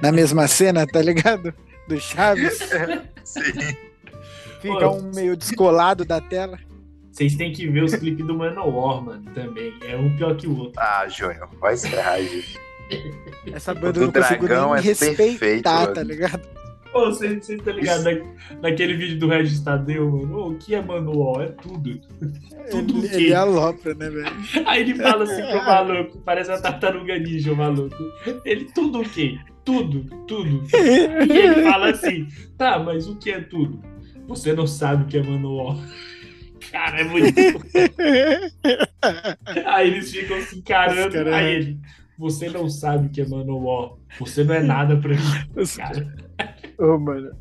[0.00, 1.52] na mesma cena, tá ligado?
[1.88, 2.60] Do Chaves.
[3.24, 3.42] Sim.
[4.62, 4.92] Fica Pô.
[4.92, 6.58] um meio descolado da tela.
[7.10, 9.74] Vocês têm que ver os clipes do Manowar, mano, também.
[9.86, 10.80] É um pior que o outro.
[10.80, 12.18] Ah, Júnior, vai se ferrar.
[13.52, 15.94] Essa O banda do eu não consigo dragão nem é perfeito, respeitar, mano.
[15.94, 16.42] tá ligado?
[16.94, 18.04] Pô, vocês vocês tá ligado?
[18.04, 20.50] Na, naquele vídeo do Regis Tadeu, mano.
[20.52, 21.42] O que é Manowar?
[21.42, 22.00] É tudo.
[22.70, 24.32] Tudo Ele, ele alopra, né, velho?
[24.64, 27.96] Aí ele fala assim pro maluco, parece a tartaruga ninja, o maluco.
[28.44, 29.36] Ele, tudo o quê?
[29.64, 30.62] Tudo, tudo.
[30.72, 33.82] E ele fala assim, tá, mas o que é tudo?
[34.28, 35.76] Você não sabe o que é Manowar.
[36.70, 37.34] Cara, é muito.
[39.66, 41.12] Aí eles ficam se encarando.
[41.12, 41.78] Cara- Aí ele,
[42.16, 43.94] você não sabe o que é Manowar.
[44.20, 45.66] Você não é nada pra mim.
[45.76, 46.14] Cara,
[46.78, 47.32] Ô, mano,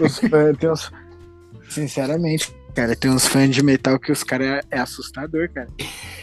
[0.00, 0.92] os fãs, tem uns...
[1.68, 5.68] Sinceramente, cara, tem uns fãs de metal que os caras é assustador, cara.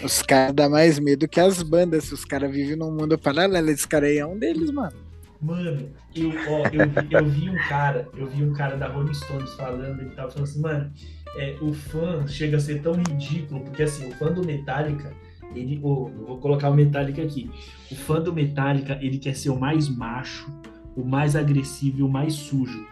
[0.03, 2.06] Os caras dão mais medo que as bandas.
[2.06, 5.08] Se os caras vivem num mundo paralelo, esse cara aí é um deles, mano.
[5.39, 9.13] Mano, eu, ó, eu, vi, eu vi um cara, eu vi um cara da Rolling
[9.13, 10.91] Stones falando, ele tava falando assim, mano,
[11.36, 15.13] é, o fã chega a ser tão ridículo, porque assim, o fã do Metallica,
[15.53, 17.51] ele, ô, eu vou colocar o Metallica aqui,
[17.91, 20.51] o fã do Metallica, ele quer ser o mais macho,
[20.97, 22.86] o mais agressivo e o mais sujo.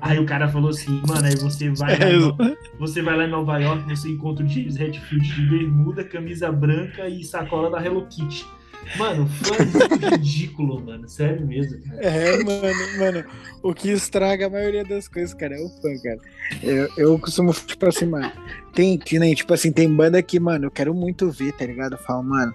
[0.00, 2.36] Aí o cara falou assim, mano, aí você vai lá, em No-
[2.78, 7.06] você vai lá em Nova York, você encontra o James Hetfield de bermuda, camisa branca
[7.08, 8.46] e sacola da Hello Kitty.
[8.96, 12.02] Mano, fã é ridículo, mano, sério mesmo, cara.
[12.02, 13.24] É, mano, mano.
[13.62, 16.18] O que estraga a maioria das coisas, cara, é o fã, cara.
[16.62, 18.32] Eu, eu costumo, tipo assim, mano.
[18.74, 21.92] Tem, que nem, tipo assim, tem banda que, mano, eu quero muito ver, tá ligado?
[21.92, 22.52] Eu falo, mano,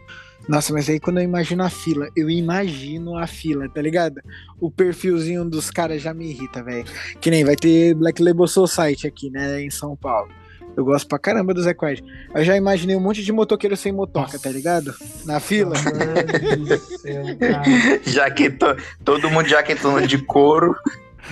[0.47, 4.21] Nossa, mas aí quando eu imagino a fila, eu imagino a fila, tá ligado?
[4.59, 6.85] O perfilzinho dos caras já me irrita, velho.
[7.19, 10.29] Que nem vai ter Black Label Society aqui, né, em São Paulo.
[10.75, 12.03] Eu gosto pra caramba do Zé Quad.
[12.33, 14.39] Eu já imaginei um monte de motoqueiro sem motoca, Nossa.
[14.39, 14.93] tá ligado?
[15.25, 15.75] Na fila.
[15.77, 17.23] Céu,
[18.05, 20.75] jaquetão, todo mundo jaquetando de couro.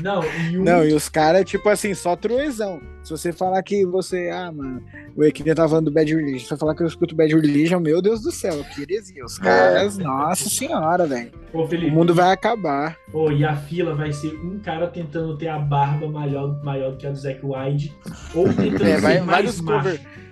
[0.02, 0.64] Não, e, um...
[0.64, 2.82] Não, e os caras, tipo assim, só truezão.
[3.04, 4.82] Se você falar que você, ah, mano,
[5.16, 7.80] o Equidna tá falando do Bad Religion, se você falar que eu escuto Bad Religion,
[7.80, 9.26] meu Deus do céu, que heresia.
[9.26, 10.04] Os caras, é.
[10.04, 11.32] nossa senhora, velho.
[11.54, 12.98] O mundo vai acabar.
[13.12, 16.98] Pô, e a fila vai ser um cara tentando ter a barba maior, maior do
[16.98, 17.94] que a do Zack Wide,
[18.34, 20.00] ou tentando é, vai, ser mais macho.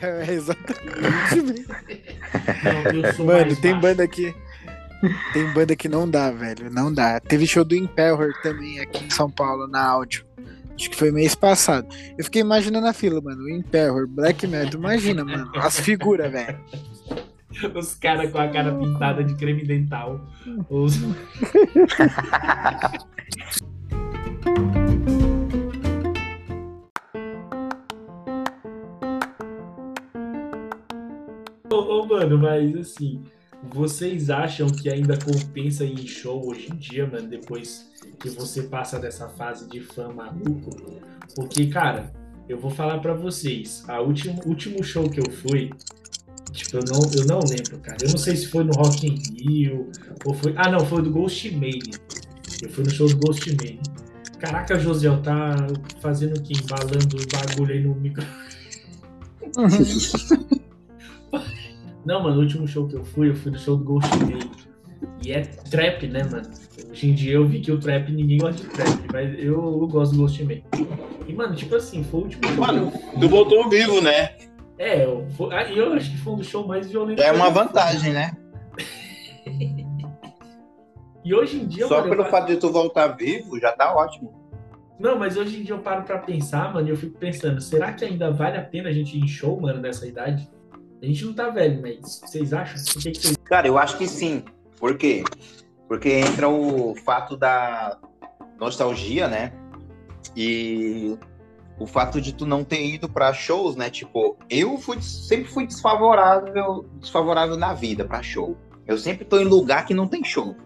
[0.00, 1.66] É, exatamente.
[3.18, 4.32] Não, Mano, tem banda aqui.
[5.32, 6.70] Tem banda que não dá, velho.
[6.70, 7.20] Não dá.
[7.20, 10.24] Teve show do Imperor também aqui em São Paulo, na áudio.
[10.74, 11.88] Acho que foi mês passado.
[12.16, 13.42] Eu fiquei imaginando a fila, mano.
[13.42, 14.78] O Black Metal.
[14.78, 15.50] Imagina, mano.
[15.56, 16.58] As figuras, velho.
[17.74, 20.20] Os caras com a cara pintada de creme dental.
[20.70, 20.94] Os...
[31.70, 33.24] ô, ô, mano, mas assim,
[33.62, 37.90] vocês acham que ainda compensa ir em show hoje em dia, mano, depois
[38.20, 40.70] que você passa dessa fase de fã maluco?
[41.34, 42.12] Porque, cara,
[42.48, 45.70] eu vou falar para vocês, a último, último show que eu fui,
[46.52, 47.98] tipo, eu não, eu não lembro, cara.
[48.00, 49.90] Eu não sei se foi no Rock in Rio,
[50.24, 50.54] ou foi...
[50.56, 51.98] Ah, não, foi do Ghost Mania.
[52.62, 53.80] Eu fui no show do Ghost Mania.
[54.38, 55.56] Caraca, Josiel, tá
[56.00, 56.54] fazendo o quê?
[56.54, 58.24] Embalando o bagulho aí no micro...
[62.08, 64.38] Não, mano, o último show que eu fui, eu fui no show do Ghost Day.
[65.22, 66.48] E é trap, né, mano?
[66.90, 69.86] Hoje em dia eu vi que o trap, ninguém gosta de trap, mas eu, eu
[69.86, 70.62] gosto do Ghost Man.
[71.26, 72.66] E, mano, tipo assim, foi o último show.
[72.66, 72.90] Mano,
[73.20, 74.30] tu voltou vivo, né?
[74.78, 77.22] É, eu, foi, ah, eu acho que foi um dos shows mais violentos.
[77.22, 78.34] É uma vantagem, né?
[81.22, 81.86] e hoje em dia.
[81.88, 84.32] Só mano, pelo fato de tu voltar vivo, já tá ótimo.
[84.98, 87.92] Não, mas hoje em dia eu paro pra pensar, mano, e eu fico pensando, será
[87.92, 90.48] que ainda vale a pena a gente ir em show, mano, nessa idade?
[91.00, 92.80] A gente não tá velho, mas vocês acham?
[92.80, 93.36] O que, que vocês...
[93.44, 94.44] Cara, eu acho que sim.
[94.76, 95.22] Por quê?
[95.86, 97.98] Porque entra o fato da
[98.58, 99.52] nostalgia, né?
[100.36, 101.16] E
[101.78, 103.88] o fato de tu não ter ido para shows, né?
[103.88, 108.56] Tipo, eu fui, sempre fui desfavorável, desfavorável na vida para show.
[108.86, 110.56] Eu sempre tô em lugar que não tem show.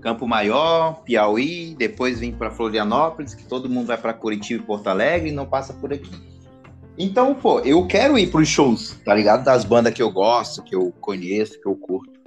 [0.00, 4.88] Campo Maior, Piauí, depois vim para Florianópolis, que todo mundo vai para Curitiba e Porto
[4.88, 6.35] Alegre e não passa por aqui.
[6.98, 9.44] Então, pô, eu quero ir pros shows, tá ligado?
[9.44, 12.18] Das bandas que eu gosto, que eu conheço, que eu curto.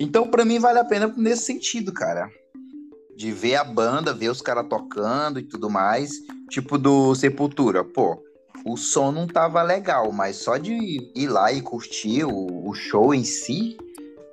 [0.00, 2.28] Então, para mim, vale a pena nesse sentido, cara.
[3.16, 6.10] De ver a banda, ver os caras tocando e tudo mais.
[6.50, 7.84] Tipo do Sepultura.
[7.84, 8.22] Pô,
[8.64, 10.72] o som não tava legal, mas só de
[11.14, 13.76] ir lá e curtir o, o show em si,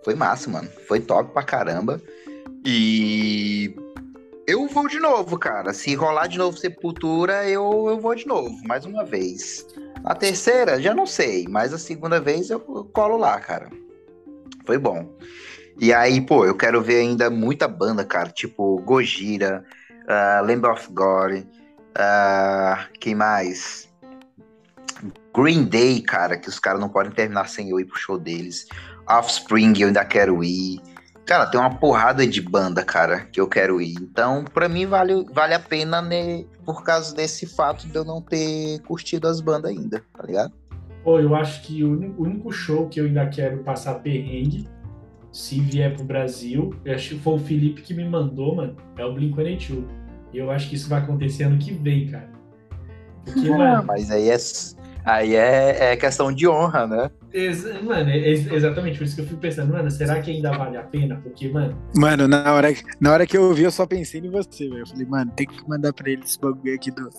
[0.04, 0.70] foi massa, mano.
[0.88, 2.02] Foi top pra caramba.
[2.66, 3.76] E
[4.46, 5.74] eu vou de novo, cara.
[5.74, 9.66] Se rolar de novo Sepultura, eu, eu vou de novo, mais uma vez.
[10.04, 13.70] A terceira, já não sei, mas a segunda vez eu colo lá, cara.
[14.66, 15.10] Foi bom.
[15.80, 18.30] E aí, pô, eu quero ver ainda muita banda, cara.
[18.30, 19.64] Tipo Gojira,
[20.04, 23.90] uh, Lamb of God, uh, quem mais?
[25.36, 28.68] Green Day, cara, que os caras não podem terminar sem eu ir pro show deles.
[29.10, 30.80] Offspring, eu ainda quero ir.
[31.26, 33.96] Cara, tem uma porrada de banda, cara, que eu quero ir.
[33.96, 38.22] Então, para mim, vale, vale a pena né, por causa desse fato de eu não
[38.22, 40.52] ter curtido as bandas ainda, tá ligado?
[41.04, 44.68] Pô, eu acho que o único show que eu ainda quero passar perrengue,
[45.32, 49.06] se vier pro Brasil, eu acho que foi o Felipe que me mandou, mano, é
[49.06, 49.86] o Blink-182.
[50.34, 52.30] E eu acho que isso vai acontecer ano que vem, cara.
[53.26, 53.84] Porque, ah, mano...
[53.86, 54.38] Mas aí é
[55.06, 57.12] Aí é, é questão de honra, né?
[57.34, 60.78] Ex mano, é exatamente por isso que eu fico pensando, mano, será que ainda vale
[60.78, 61.20] a pena?
[61.22, 61.78] Porque, mano.
[61.96, 62.70] Mano, na hora,
[63.02, 64.82] na hora que eu ouvi, eu só pensei em você, velho.
[64.82, 67.10] Eu falei, mano, tem que mandar pra ele esse bagulho aqui do,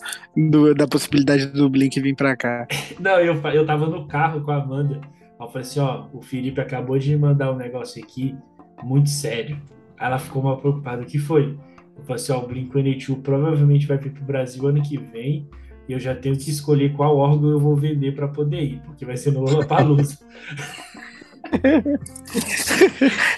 [0.50, 2.66] do, da possibilidade do Blink vir pra cá.
[2.98, 5.00] Não, eu, eu tava no carro com a Amanda.
[5.38, 8.34] Eu falei assim, ó, o Felipe acabou de mandar um negócio aqui
[8.82, 9.60] muito sério.
[9.98, 11.02] Aí ela ficou mal preocupada.
[11.02, 11.58] O que foi?
[11.96, 15.48] Eu falei assim, ó, o Blink-182 provavelmente vai vir pro Brasil ano que vem
[15.88, 19.04] e eu já tenho que escolher qual órgão eu vou vender para poder ir, porque
[19.04, 20.18] vai ser no Lollapalooza.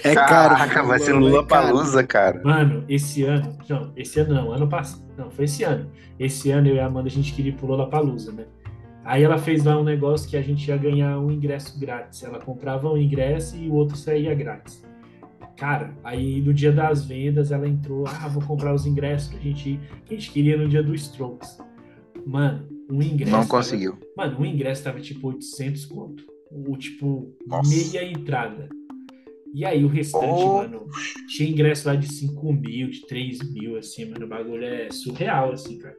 [0.03, 0.55] é caro.
[0.55, 2.41] Caraca, vai ser no Lollapalooza, cara.
[2.43, 5.89] Mano, esse ano, não, esse ano não, ano passado, não, foi esse ano.
[6.19, 8.45] Esse ano eu e a Amanda a gente queria ir pro Lollapalooza, né?
[9.03, 12.23] Aí ela fez lá um negócio que a gente ia ganhar um ingresso grátis.
[12.23, 14.83] Ela comprava um ingresso e o outro saía grátis.
[15.55, 19.39] Cara, aí no dia das vendas ela entrou, ah, vou comprar os ingressos que a
[19.39, 21.57] gente, que a gente queria no dia do Strokes.
[22.27, 23.31] Mano, um ingresso.
[23.31, 23.93] Não conseguiu.
[24.15, 26.23] Tava, mano, um ingresso tava tipo 800 conto.
[26.51, 27.69] o tipo, Nossa.
[27.69, 28.69] meia entrada.
[29.53, 30.57] E aí o restante, Oh.
[30.57, 30.87] mano,
[31.29, 35.51] tinha ingresso lá de 5 mil, de 3 mil, assim, mano, o bagulho é surreal,
[35.53, 35.95] assim, cara.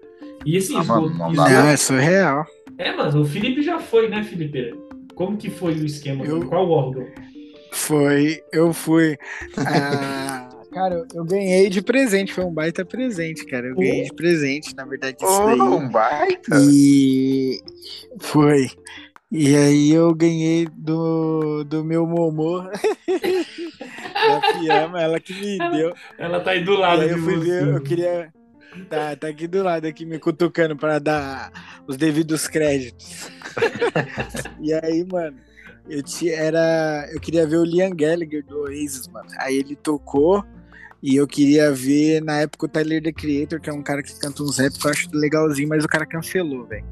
[0.47, 1.49] E assim, Ah, mano, não dá.
[1.49, 2.47] Não, é surreal.
[2.79, 4.75] é, mano, o Felipe já foi, né, Felipe?
[5.15, 6.25] Como que foi o esquema?
[6.25, 6.47] Eu-?
[6.47, 7.07] Qual órgão?
[7.73, 9.17] Foi, eu fui.
[9.57, 10.27] ah,
[10.73, 13.67] cara, eu- eu ganhei de presente, foi um baita presente, cara.
[13.69, 15.61] Eu ganhei de presente, na verdade, isso Oh, daí.
[15.61, 16.57] um baita.
[16.71, 17.61] E
[18.21, 18.69] foi.
[19.31, 22.63] E aí eu ganhei do, do meu Momô,
[24.27, 25.93] da Fiamma, ela que me deu.
[26.19, 27.45] Ela tá aí do lado aí de eu fui você.
[27.45, 28.33] ver, eu queria.
[28.89, 31.53] Tá, tá aqui do lado, aqui me cutucando para dar
[31.87, 33.29] os devidos créditos.
[34.61, 35.37] e aí, mano,
[35.89, 39.29] eu tinha, era, eu queria ver o Liam Gallagher do Oasis, mano.
[39.39, 40.45] Aí ele tocou
[41.03, 44.19] e eu queria ver na época o Tyler the Creator, que é um cara que
[44.19, 46.85] canta uns rap que eu acho legalzinho, mas o cara cancelou, velho.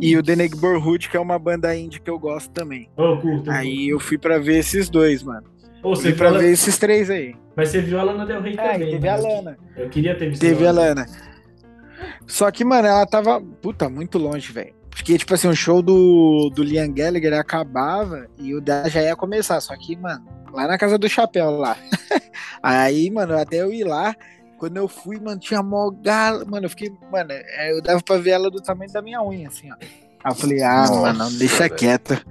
[0.00, 2.88] E o The Neighborhood, que é uma banda indie que eu gosto também.
[2.96, 3.50] Ô, curto.
[3.50, 5.46] Aí eu fui pra ver esses dois, mano.
[5.82, 6.38] Ô, Fui pra fala...
[6.40, 7.34] ver esses três aí.
[7.56, 8.90] Mas você viu a Lana Del Rey Ah, e também.
[8.92, 9.16] teve a?
[9.16, 9.58] Lana.
[9.76, 11.06] Eu queria ter visto Teve a Lana.
[12.26, 14.72] Só que, mano, ela tava, puta, muito longe, velho.
[14.88, 19.16] Porque, tipo assim, o show do, do Liam Gallagher acabava e o dela já ia
[19.16, 19.60] começar.
[19.60, 21.76] Só que, mano, lá na casa do chapéu lá.
[22.62, 24.14] Aí, mano, até eu ir lá,
[24.58, 26.44] quando eu fui, mano, tinha mó gala.
[26.44, 29.48] Mano, eu fiquei, mano, é, eu dava pra ver ela do tamanho da minha unha,
[29.48, 29.76] assim, ó.
[30.24, 31.74] Aí eu falei, ah, Nossa, mano, deixa velho.
[31.74, 32.24] quieto.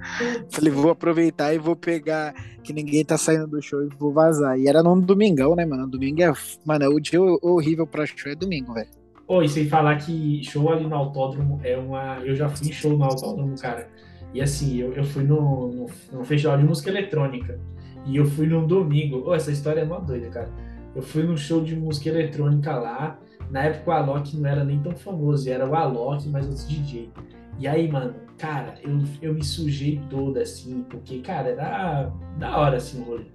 [0.50, 4.58] Falei, vou aproveitar e vou pegar que ninguém tá saindo do show e vou vazar.
[4.58, 5.86] E era num domingão, né, mano?
[5.86, 6.32] Domingo é.
[6.64, 8.88] Mano, o dia horrível pra show é domingo, velho.
[9.28, 12.18] Oi, sem falar que show ali no autódromo é uma.
[12.24, 13.88] Eu já fui em show no autódromo, cara.
[14.32, 17.60] E assim, eu, eu fui no, no, no festival de música eletrônica.
[18.06, 19.22] E eu fui num domingo.
[19.26, 20.50] Oh, essa história é mó doida, cara.
[20.94, 23.18] Eu fui num show de música eletrônica lá.
[23.50, 27.10] Na época o Alok não era nem tão famoso, era o Alok, mas outros DJ.
[27.58, 32.76] E aí, mano, cara, eu, eu me sujei toda assim, porque, cara, era da hora
[32.78, 33.26] assim o rolê.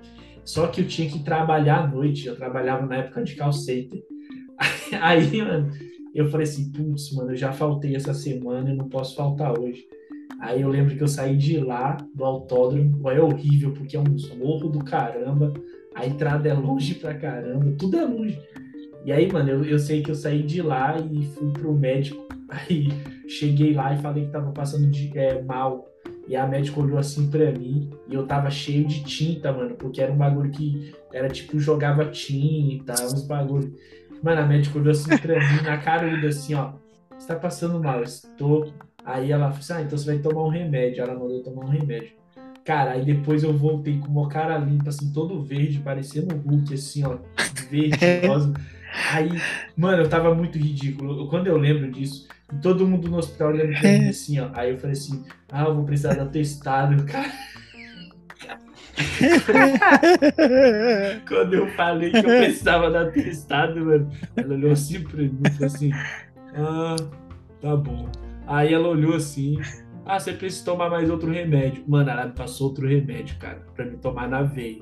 [0.44, 4.02] Só que eu tinha que trabalhar à noite, eu trabalhava na época de call center.
[5.02, 5.72] Aí, mano,
[6.16, 9.86] eu falei assim, putz, mano, eu já faltei essa semana, eu não posso faltar hoje.
[10.39, 14.15] Aí eu lembro que eu saí de lá, do autódromo, é horrível, porque é um
[14.38, 15.54] morro do caramba,
[15.95, 18.39] a entrada é longe pra caramba, tudo é longe.
[19.04, 22.28] E aí, mano, eu, eu sei que eu saí de lá e fui pro médico.
[22.50, 22.88] Aí
[23.28, 25.86] cheguei lá e falei que tava passando de, é, mal.
[26.28, 30.02] E a médica olhou assim pra mim e eu tava cheio de tinta, mano, porque
[30.02, 33.73] era um bagulho que era tipo, jogava tinta, uns bagulho.
[34.21, 36.73] Mano, a médica olhou assim pra mim, na caruda, assim, ó.
[37.17, 38.73] Você tá passando mal, estou.
[39.08, 41.02] Aí ela falou assim, ah, então você vai tomar um remédio.
[41.02, 42.12] Ela mandou tomar um remédio.
[42.65, 46.74] Cara, aí depois eu voltei com uma cara limpa, assim, todo verde, parecendo um Hulk,
[46.74, 47.17] assim, ó.
[47.72, 48.54] Verde, rosa.
[49.13, 49.30] Aí,
[49.76, 51.30] mano, eu tava muito ridículo.
[51.30, 52.28] Quando eu lembro disso,
[52.62, 54.50] todo mundo no hospital olhando pra mim assim, ó.
[54.54, 57.32] Aí eu falei assim, ah, eu vou precisar de atestado, cara.
[61.28, 65.50] Quando eu falei que eu precisava dar atestado, mano, ela olhou assim pra mim e
[65.52, 65.91] falou assim:
[66.56, 66.96] Ah,
[67.62, 68.10] tá bom.
[68.48, 69.58] Aí ela olhou assim:
[70.06, 71.84] Ah, você precisa tomar mais outro remédio.
[71.88, 74.82] Mano, ela me passou outro remédio, cara, pra me tomar na veia.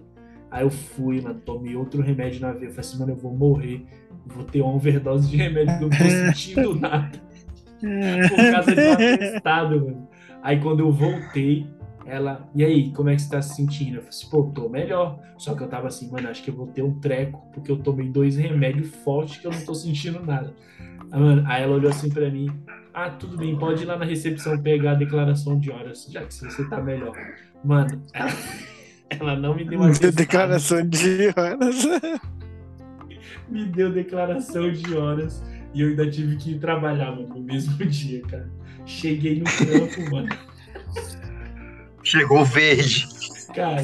[0.49, 2.65] Aí eu fui, mano, tomei outro remédio na veia.
[2.65, 3.85] Eu falei assim, mano, eu vou morrer.
[4.27, 7.25] Vou ter uma overdose de remédio não tô sentindo nada
[8.29, 10.07] por causa de um atestado, mano.
[10.41, 11.67] Aí quando eu voltei,
[12.05, 13.95] ela, e aí, como é que você tá se sentindo?
[13.95, 15.19] Eu falei assim, pô, tô melhor.
[15.37, 17.77] Só que eu tava assim, mano, acho que eu vou ter um treco, porque eu
[17.77, 20.53] tomei dois remédios fortes que eu não tô sentindo nada.
[21.11, 22.47] Aí, mano, aí ela olhou assim pra mim,
[22.95, 26.33] ah, tudo bem, pode ir lá na recepção pegar a declaração de horas, já que
[26.33, 27.13] você tá melhor.
[27.61, 28.31] Mano, ela,
[29.09, 31.83] ela não me deu uma Deu declaração de horas.
[33.49, 37.75] me deu declaração de horas e eu ainda tive que ir trabalhar, mano, no mesmo
[37.85, 38.49] dia, cara.
[38.85, 40.29] Cheguei no trampo, mano.
[42.01, 43.09] Chegou verde.
[43.53, 43.81] Cara,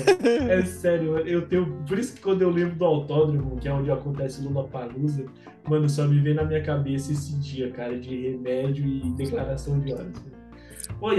[0.50, 1.65] é sério, eu tenho.
[1.88, 5.26] Por isso que quando eu lembro do autódromo, que é onde acontece Lula Palusa,
[5.67, 9.93] mano, só me vem na minha cabeça esse dia, cara, de remédio e declaração de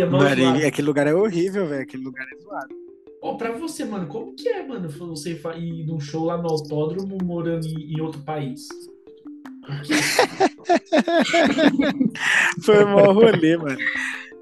[0.03, 1.83] é mal Mano, e aquele lugar é horrível, velho.
[1.83, 2.75] Aquele lugar é zoado.
[3.21, 7.19] Ô, pra você, mano, como que é, mano, você ir num show lá no autódromo
[7.23, 8.69] morando em, em outro país?
[12.65, 13.79] Foi um mau rolê, mano.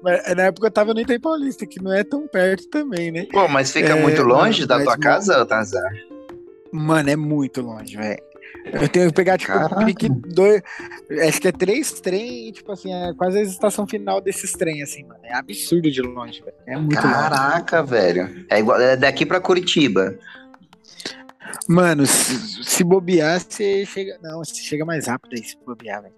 [0.01, 3.27] Mas na época eu tava no Itaim Paulista, que não é tão perto também, né?
[3.31, 5.91] Pô, mas fica É, muito longe mano, da tua casa, Tazar?
[6.71, 8.21] Mano, é muito longe, velho.
[8.65, 9.85] Eu tenho que pegar, tipo, Caraca.
[9.85, 10.61] pique dois.
[11.27, 14.81] Acho que é três trem e, tipo assim, é quase a estação final desses trem,
[14.83, 15.19] assim, mano.
[15.23, 16.55] É absurdo de longe, velho.
[16.67, 17.13] É muito longe.
[17.13, 18.45] Caraca, velho.
[18.49, 20.15] É igual é daqui pra Curitiba.
[21.67, 24.17] Mano, se, se bobear, você chega.
[24.21, 26.13] Não, você chega mais rápido aí se bobear, velho.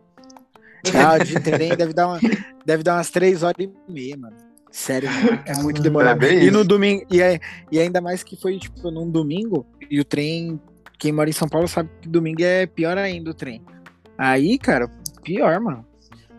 [0.94, 2.20] Ah, de trem deve dar, uma,
[2.66, 4.36] deve dar umas três horas e meia, mano.
[4.70, 5.08] Sério,
[5.46, 6.20] é muito É demorado.
[6.20, 7.40] bem e no domingo, e, é-
[7.72, 10.60] e ainda mais que foi, tipo, num domingo, e o trem,
[10.98, 13.62] quem mora em São Paulo sabe que domingo é pior ainda o trem.
[14.18, 14.88] Aí, cara,
[15.24, 15.86] pior, mano.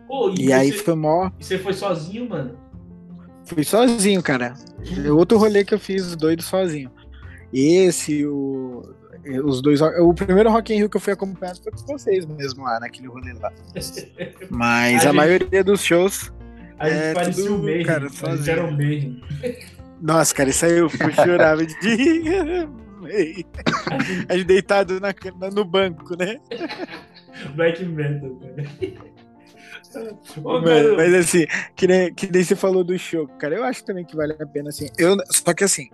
[0.06, 1.30] Pô, e, E aí você, foi mó.
[1.38, 2.56] e você foi sozinho, mano?
[3.44, 4.54] Fui sozinho, cara.
[5.14, 6.90] Outro rolê que eu fiz doido sozinho.
[7.52, 8.82] Esse, o.
[9.44, 9.80] Os dois.
[9.80, 13.08] O primeiro Rock in Rio que eu fui acompanhado foi com vocês mesmo lá, naquele
[13.08, 13.50] rolê lá.
[14.50, 16.30] Mas A a, gente- maioria dos shows.
[16.78, 17.84] A gente É, parecia tudo, o Mayhem.
[17.86, 18.50] cara, sozinho.
[18.52, 19.22] era o Mayhem.
[20.02, 21.74] Nossa, cara, isso aí eu fui chorava de
[23.04, 23.46] rir.
[24.28, 26.38] A gente deitado na, na- no banco, né?
[27.54, 28.30] Black Metal,
[29.92, 30.18] cara.
[30.42, 31.46] Ô, cara, mas assim,
[31.76, 34.46] que nem, que nem você falou do show, cara, eu acho também que vale a
[34.46, 34.88] pena, assim.
[34.98, 35.88] Eu, só que assim,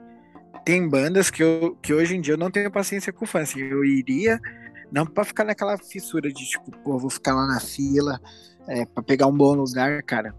[0.64, 3.60] tem bandas que, eu, que hoje em dia eu não tenho paciência com fã, assim,
[3.60, 4.40] eu iria,
[4.90, 8.18] não pra ficar naquela fissura de, tipo, pô, vou ficar lá na fila,
[8.66, 10.34] é, pra pegar um bom lugar, cara.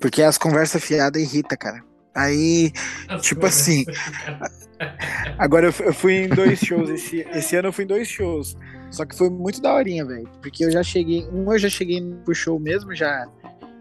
[0.00, 1.84] Porque as conversas fiadas irrita, cara.
[2.14, 2.72] Aí,
[3.20, 3.84] tipo assim,
[5.38, 6.88] Agora eu fu- eu fui em dois shows.
[6.90, 8.56] Esse, esse ano eu fui em dois shows.
[8.90, 10.28] Só que foi muito daorinha, velho.
[10.42, 11.26] Porque eu já cheguei.
[11.32, 13.26] Um eu já cheguei pro show mesmo, já.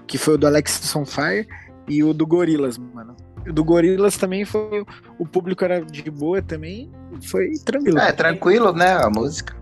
[0.08, 1.48] Que foi o do Alexis on Fire
[1.88, 3.16] e o do Gorilas, mano.
[3.48, 4.84] O do Gorilas também foi.
[5.18, 6.92] O público era de boa também.
[7.24, 7.98] Foi tranquilo.
[8.00, 8.92] É, tranquilo, né?
[8.94, 9.56] A música.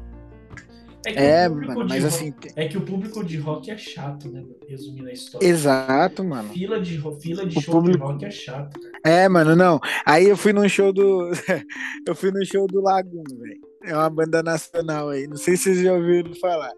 [1.08, 2.34] É, que É, o público mano, de mas rock- assim.
[2.56, 4.44] É que o público de rock é chato, né?
[4.68, 5.48] Resumindo a história.
[5.48, 6.50] Exato, mano.
[6.50, 8.80] Fila de, fila de O show público- de rock é chato.
[8.80, 8.94] cara.
[9.06, 9.80] É, mano, não.
[10.06, 11.32] Aí eu fui num show do.
[12.08, 13.60] eu fui no show do Lagoon, velho.
[13.84, 15.28] É uma banda nacional aí.
[15.28, 16.72] Não sei se vocês já ouviram falar.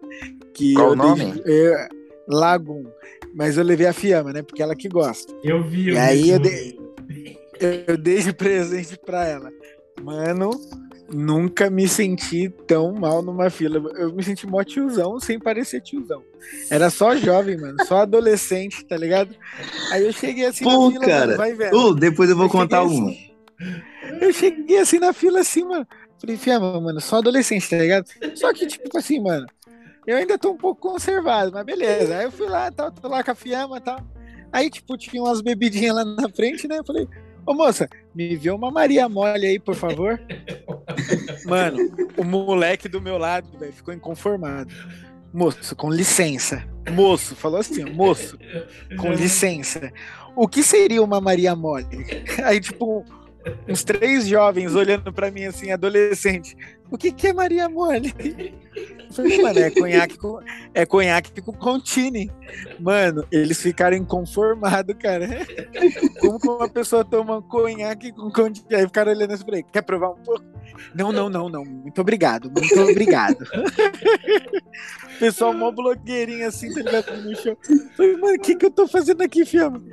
[0.53, 1.31] Que Qual eu o nome?
[1.41, 1.75] dei- eu-
[2.27, 2.83] Lagoon.
[3.33, 4.41] Mas eu levei a Fiamma, né?
[4.43, 5.33] Porque ela que gosta.
[5.43, 6.77] Eu vi, eu E vi aí esse eu rolê.
[7.87, 9.51] Eu dei de presente pra ela.
[10.01, 10.51] Mano,
[11.13, 13.77] nunca me senti tão mal numa fila.
[13.97, 16.23] Eu me senti mó tiozão, sem parecer tiozão.
[16.69, 17.77] Era só jovem, mano.
[17.85, 19.35] Só adolescente, tá ligado?
[19.91, 21.25] Aí eu cheguei assim Pô, na fila, cara.
[21.27, 21.75] mano, vai vendo.
[21.77, 23.09] Ô, depois eu vou Eu contar cheguei uma.
[23.11, 23.31] assim-
[24.21, 25.87] Eu cheguei assim na fila, assim, mano.
[26.19, 28.07] Falei, Fiamma, mano, só adolescente, tá ligado?
[28.35, 29.45] Só que, tipo assim, mano,
[30.05, 32.17] eu ainda tô um pouco conservado, mas beleza.
[32.17, 33.99] Aí eu fui lá, tal, tô lá com a Fiamma e tal.
[34.51, 36.79] Aí, tipo, tinha umas bebidinhas lá na frente, né?
[36.79, 37.07] Eu falei,
[37.45, 40.19] ô moça, me vê uma Maria Mole aí, por favor.
[41.45, 41.77] Mano,
[42.17, 44.73] o moleque do meu lado, ficou inconformado.
[45.33, 46.63] Moço, com licença.
[46.89, 48.37] Moço, falou assim, moço,
[48.97, 49.91] com licença.
[50.35, 52.05] O que seria uma Maria Mole?
[52.43, 53.05] Aí, tipo,
[53.67, 56.57] uns três jovens olhando pra mim assim, adolescente.
[56.91, 58.13] O que, que é Maria Mole?
[58.75, 60.39] Eu falei, mano, é conhaque com,
[60.73, 62.31] é conhaque com Contini.
[62.79, 65.27] Mano, eles ficaram inconformados, cara.
[66.19, 68.75] Como que uma pessoa toma conhaque com Contini?
[68.75, 70.43] Aí ficaram olhando assim, falei, quer provar um pouco?
[70.95, 71.63] Não, não, não, não.
[71.65, 73.45] Muito obrigado, muito obrigado.
[75.19, 77.21] Pessoal mó blogueirinho assim, tá ligado?
[77.21, 77.57] No show.
[77.97, 79.83] Falei, mano, o que que eu tô fazendo aqui, Fiamma?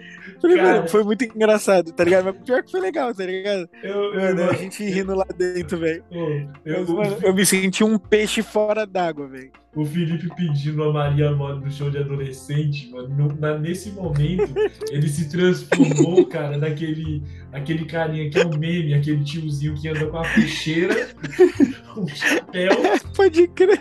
[0.41, 0.77] Falei, Cara.
[0.77, 2.27] mano, foi muito engraçado, tá ligado?
[2.27, 3.69] Mas pior que foi legal, tá ligado?
[3.83, 6.05] Eu, eu, Mano, a gente rindo lá dentro, velho.
[6.11, 9.51] eu, eu, mano, eu me senti um peixe fora d'água, velho.
[9.75, 14.53] o Felipe pedindo a Maria Mole no show de adolescente, mano, no- nesse momento,
[14.91, 17.23] ele se transformou, cara, naquele
[17.53, 21.09] aquele carinha que é um meme, aquele tiozinho que anda com a peixeira,
[21.97, 22.71] um chapéu,
[23.15, 23.81] Pode crer,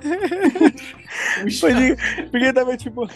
[1.40, 1.96] um pode.
[2.30, 3.08] Porque tava tipo.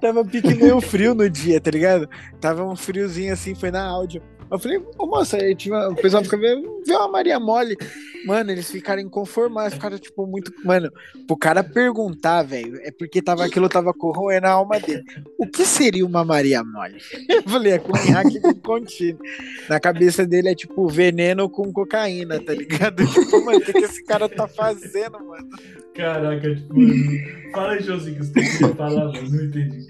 [0.00, 2.06] Tava pique meio frio no dia, tá ligado?
[2.38, 4.20] Tava um friozinho assim, foi na áudio.
[4.50, 7.76] Eu falei, ô moça, aí tinha, o pessoal fica vendo, uma Maria Mole.
[8.24, 10.52] Mano, eles ficaram inconformados, ficaram, tipo, muito.
[10.64, 10.90] Mano,
[11.26, 15.04] pro cara perguntar, velho, é porque tava, aquilo tava corroendo a alma dele.
[15.38, 16.98] O que seria uma Maria Mole?
[17.28, 19.20] Eu falei, é conhaque com contínuo.
[19.68, 23.06] Na cabeça dele é tipo veneno com cocaína, tá ligado?
[23.16, 25.48] Tipo, mano, o que, que esse cara tá fazendo, mano?
[25.94, 29.86] Caraca, tipo, mano, fala Josinho, que você queria falar, mano, não entendi.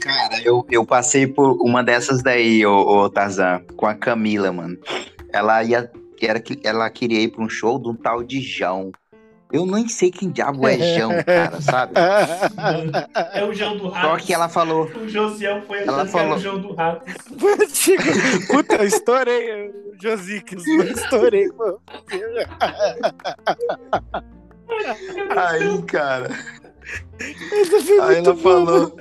[0.00, 2.72] Cara, eu, eu passei por uma dessas daí, ô,
[3.04, 4.76] ô Tarzan, com a Camila, mano.
[5.32, 5.90] Ela ia.
[6.20, 8.90] Era, que- ela queria ir pra um show de um tal de Jão.
[9.52, 11.92] Eu nem sei quem diabo é Jão, cara, sabe?
[13.32, 14.24] É o João do Só Rato.
[14.24, 14.86] que ela falou.
[14.96, 17.04] O Josiel foi Ela achando que era falou- o João do Rato.
[18.48, 19.70] Puta, eu estourei,
[20.02, 21.78] Josicas, eu estourei, pô.
[25.36, 26.30] Aí, cara.
[28.02, 28.96] Aí ela falou.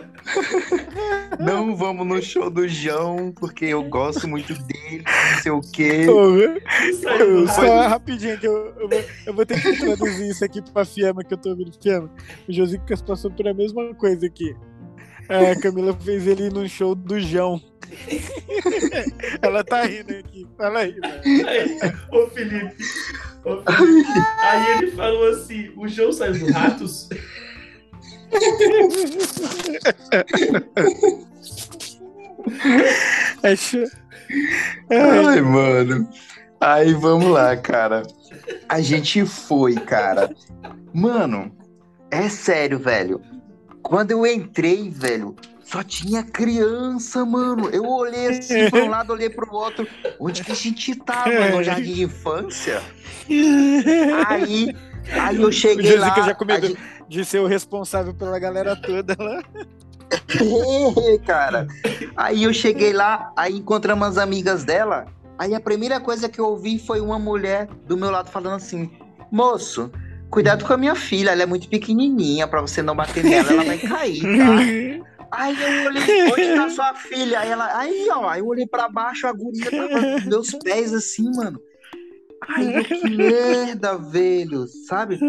[1.40, 6.06] Não vamos no show do João, porque eu gosto muito dele, não sei o quê.
[6.06, 7.48] Rato.
[7.54, 11.24] só rapidinho, que eu, eu, vou, eu vou ter que traduzir isso aqui pra Fiamma,
[11.24, 12.10] que eu tô ouvindo Fiamma.
[12.48, 14.56] O Josicas passou por a mesma coisa aqui.
[15.30, 17.62] A Camila fez ele ir no show do João.
[19.42, 20.48] Ela tá rindo aqui.
[20.58, 21.48] Fala aí, velho.
[21.48, 21.78] Aí,
[22.12, 22.76] ô Felipe,
[23.44, 24.10] ô Felipe,
[24.42, 27.10] aí ele falou assim: o João saiu do Ratos.
[34.90, 36.10] Ai, mano.
[36.60, 38.04] Aí vamos lá, cara.
[38.68, 40.34] A gente foi, cara.
[40.94, 41.56] Mano,
[42.10, 43.22] é sério, velho.
[43.82, 47.70] Quando eu entrei, velho, só tinha criança, mano.
[47.70, 49.88] Eu olhei assim para um lado, olhei pro outro.
[50.20, 51.50] Onde que a gente tava?
[51.50, 52.82] No jardim de infância?
[54.28, 54.76] Aí,
[55.12, 56.14] aí eu cheguei o lá.
[56.16, 56.80] já com medo gente...
[57.08, 59.44] de ser o responsável pela galera toda lá.
[61.26, 61.68] cara.
[62.16, 65.06] Aí eu cheguei lá, aí encontramos as amigas dela.
[65.38, 68.90] Aí a primeira coisa que eu ouvi foi uma mulher do meu lado falando assim:
[69.32, 69.92] Moço,
[70.30, 73.64] cuidado com a minha filha, ela é muito pequenininha, para você não bater nela, ela
[73.64, 75.06] vai cair, tá?
[75.32, 77.40] Aí eu olhei, onde tá sua filha?
[77.40, 80.94] Aí ela, aí ó, aí eu olhei pra baixo, a guria tava nos meus pés
[80.94, 81.60] assim, mano.
[82.48, 85.20] Ai, que merda, velho, sabe?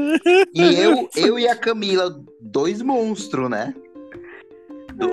[0.55, 3.75] E eu, eu e a Camila, dois monstros, né?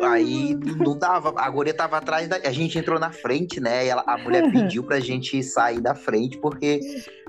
[0.01, 2.37] Aí não dava, a guria tava atrás da.
[2.37, 3.85] A gente entrou na frente, né?
[3.85, 6.79] E ela, a mulher pediu pra gente sair da frente porque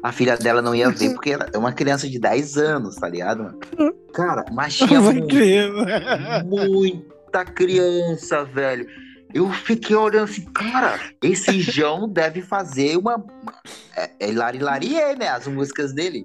[0.02, 3.08] a filha dela não ia ver, porque ela é uma criança de 10 anos, tá
[3.08, 3.58] ligado?
[4.12, 5.34] Cara, mas tinha muito,
[6.46, 8.86] muita criança, velho.
[9.34, 13.22] Eu fiquei olhando assim, cara, esse João deve fazer uma.
[13.96, 15.28] É, é Lari Larie, né?
[15.28, 16.24] As músicas dele.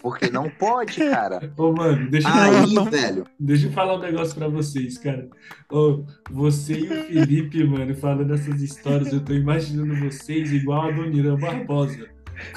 [0.00, 1.52] Porque não pode, cara.
[1.56, 3.26] Ô, mano, deixa Aí, eu, velho.
[3.40, 5.28] Deixa eu falar um negócio pra vocês, cara.
[5.68, 10.90] Ô, você e o Felipe, mano, falando essas histórias, eu tô imaginando vocês igual a
[10.92, 12.06] Dona Barbosa.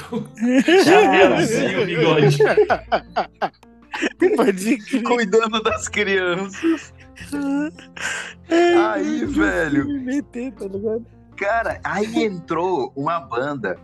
[0.07, 0.23] Com
[0.83, 2.37] chapéuzinho, bigode.
[4.35, 5.03] Pode crer.
[5.03, 6.93] Cuidando das crianças.
[8.49, 9.85] Aí, velho.
[9.85, 11.05] Me meter, tá ligado?
[11.37, 13.77] Cara, aí entrou uma banda.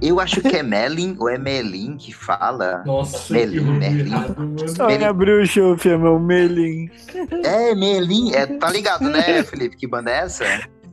[0.00, 2.84] Eu acho que é Melin ou é Melin que fala.
[2.86, 4.12] Nossa, Melin, que Merlin.
[4.68, 6.88] Só abriu o show, meu Melim.
[7.44, 8.32] É, Melin.
[8.32, 9.76] É, tá ligado, né, Felipe?
[9.76, 10.44] Que banda é essa?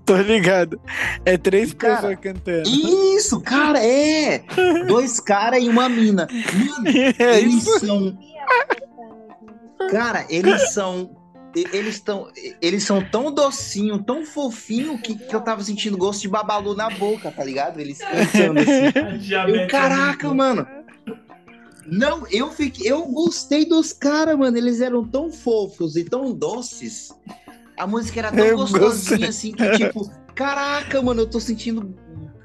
[0.06, 0.80] Tô ligado.
[1.24, 2.70] É três Cara, pessoas cantando.
[2.70, 4.44] Isso, cara, é!
[4.88, 6.28] Dois caras e uma mina.
[6.54, 6.88] Mano,
[7.20, 7.80] É eles isso.
[7.86, 8.18] são.
[9.92, 11.12] Cara, eles são.
[11.56, 12.28] Eles estão.
[12.62, 16.90] Eles são tão docinho, tão fofinho que, que eu tava sentindo gosto de babalu na
[16.90, 17.80] boca, tá ligado?
[17.80, 19.00] Eles cantando assim.
[19.00, 20.68] A diabetes Eu, caraca, é mano.
[21.88, 22.92] Não, eu fiquei.
[22.92, 24.58] Eu gostei dos caras, mano.
[24.58, 27.10] Eles eram tão fofos e tão doces.
[27.78, 29.24] A música era tão Eu gostosinha gostei.
[29.28, 31.94] assim que, tipo, caraca, mano, eu tô sentindo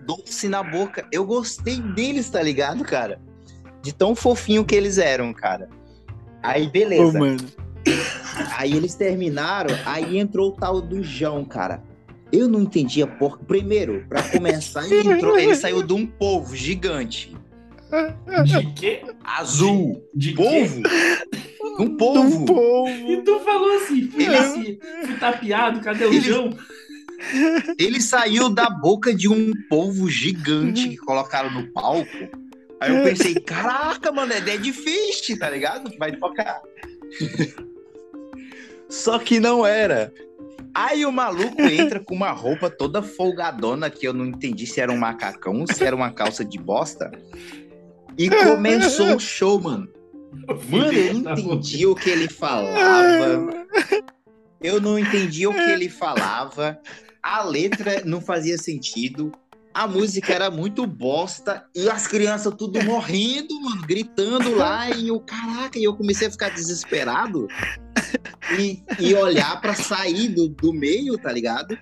[0.05, 1.07] doce na boca.
[1.11, 3.21] Eu gostei deles, tá ligado, cara?
[3.83, 5.69] De tão fofinho que eles eram, cara.
[6.43, 7.19] Aí, beleza.
[7.19, 7.39] mano.
[8.57, 11.83] Aí eles terminaram, aí entrou o tal do João, cara.
[12.33, 17.37] Eu não entendia por Primeiro, pra começar, ele entrou, ele saiu de um povo gigante,
[18.45, 19.03] De quê?
[19.25, 20.37] azul, De quê?
[20.37, 20.83] povo,
[21.81, 22.45] um Um povo.
[22.45, 22.89] povo.
[23.13, 24.79] E tu falou assim, Ele- assim,
[25.19, 26.51] tapeado, cadê o Ele- João?
[27.79, 32.09] Ele saiu da boca de um povo gigante que colocaram no palco.
[32.81, 35.93] Aí eu pensei, caraca, mano, é Dead Fish, tá ligado?
[35.99, 36.63] Vai tocar.
[38.91, 40.13] Só que não era.
[40.75, 44.93] Aí o maluco entra com uma roupa toda folgadona que eu não entendi se era
[44.93, 47.11] um macacão, se era uma calça de bosta.
[48.19, 49.89] E começou o show, mano.
[50.69, 53.67] Mano, eu não entendi o que ele falava.
[54.61, 56.79] Eu não entendi o que ele falava.
[57.23, 59.33] A letra não fazia sentido.
[59.73, 61.65] A música era muito bosta.
[61.75, 64.91] E as crianças tudo morrendo, mano, gritando lá.
[64.91, 67.49] E eu, caraca, e eu comecei a ficar desesperado.
[68.59, 71.77] E, e olhar pra sair do, do meio, tá ligado?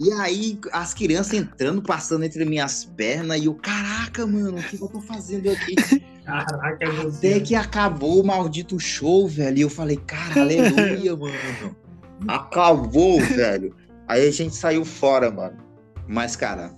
[0.00, 3.40] E aí, as crianças entrando, passando entre minhas pernas.
[3.40, 5.74] E eu, caraca, mano, o que eu tô fazendo aqui?
[6.24, 7.40] Caraca, Até você.
[7.40, 9.58] que acabou o maldito show, velho.
[9.58, 11.76] E eu falei, cara, aleluia, mano.
[12.28, 13.74] Acabou, velho.
[14.06, 15.56] Aí a gente saiu fora, mano.
[16.06, 16.72] Mas, cara,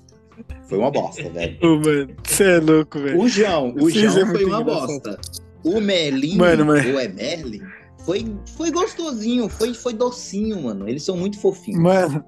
[0.69, 1.59] foi uma bosta, velho.
[1.63, 2.17] Ô, mano.
[2.27, 3.19] Você é louco, velho.
[3.21, 4.87] O João, o João é foi uma engraçado.
[4.87, 5.21] bosta.
[5.63, 7.61] O Merlin, Mano, mas- ou é Merlin,
[8.05, 10.89] foi, foi gostosinho, foi, foi docinho, mano.
[10.89, 11.81] Eles são muito fofinhos.
[11.81, 12.25] Mano,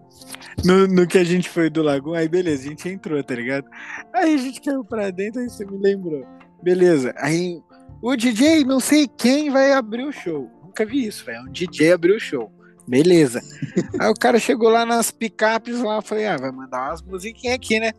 [0.64, 3.66] no, no que a gente foi do Lagoon, aí beleza, a gente entrou, tá ligado?
[4.14, 6.26] Aí a gente caiu pra dentro, aí você me lembrou.
[6.62, 7.60] Beleza, aí
[8.00, 10.50] o DJ, não sei quem, vai abrir o show.
[10.64, 11.42] Nunca vi isso, velho.
[11.42, 12.50] Um DJ abriu o show.
[12.86, 13.40] Beleza.
[13.98, 17.78] aí o cara chegou lá nas picapes lá, falei, ah, vai mandar umas musiquinhas aqui,
[17.78, 17.92] né?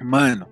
[0.00, 0.46] Mano,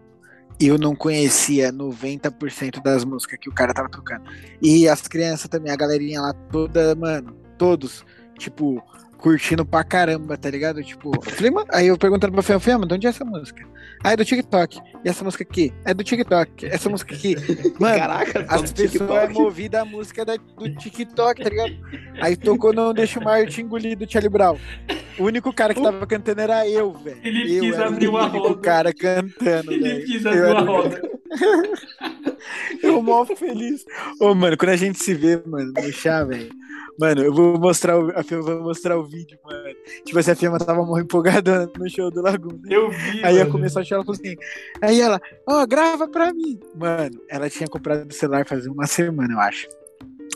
[0.66, 4.24] eu não conhecia 90% das músicas que o cara tava tocando.
[4.60, 8.04] E as crianças também, a galerinha lá toda, mano, todos,
[8.38, 8.82] tipo,
[9.22, 10.82] curtindo pra caramba, tá ligado?
[10.82, 13.64] Tipo, eu falei, mano, aí eu perguntando pra Fema, Fema, de onde é essa música?
[14.02, 14.80] Ah, é do TikTok.
[15.04, 15.72] E essa música aqui?
[15.84, 16.66] É do TikTok.
[16.66, 17.36] Essa música aqui.
[17.78, 21.72] Mano, Caraca, as pessoas é movida a música da, do TikTok, tá ligado?
[22.20, 24.58] Aí tocou Não Deixa o Marte engolir do Charlie Brown.
[25.16, 27.20] O único cara que tava cantando era eu, velho.
[27.22, 28.60] Ele eu quis abrir o uma único roda.
[28.60, 30.04] cara cantando, Ele velho.
[30.04, 31.02] quis abrir uma o roda.
[32.82, 33.84] Eu mó feliz.
[34.20, 36.50] Ô, mano, quando a gente se vê, mano, no chá, velho.
[36.98, 39.74] Mano, eu vou mostrar o, a Fiamma vai mostrar o vídeo, mano.
[40.04, 42.60] Tipo assim, a Fiamma tava morrendo empolgada no show do Laguna.
[42.68, 43.50] Eu vi, Aí mano.
[43.50, 44.36] começou a chorar, assim.
[44.80, 46.60] Aí ela, ó, grava pra mim.
[46.74, 49.66] Mano, ela tinha comprado o celular fazia uma semana, eu acho.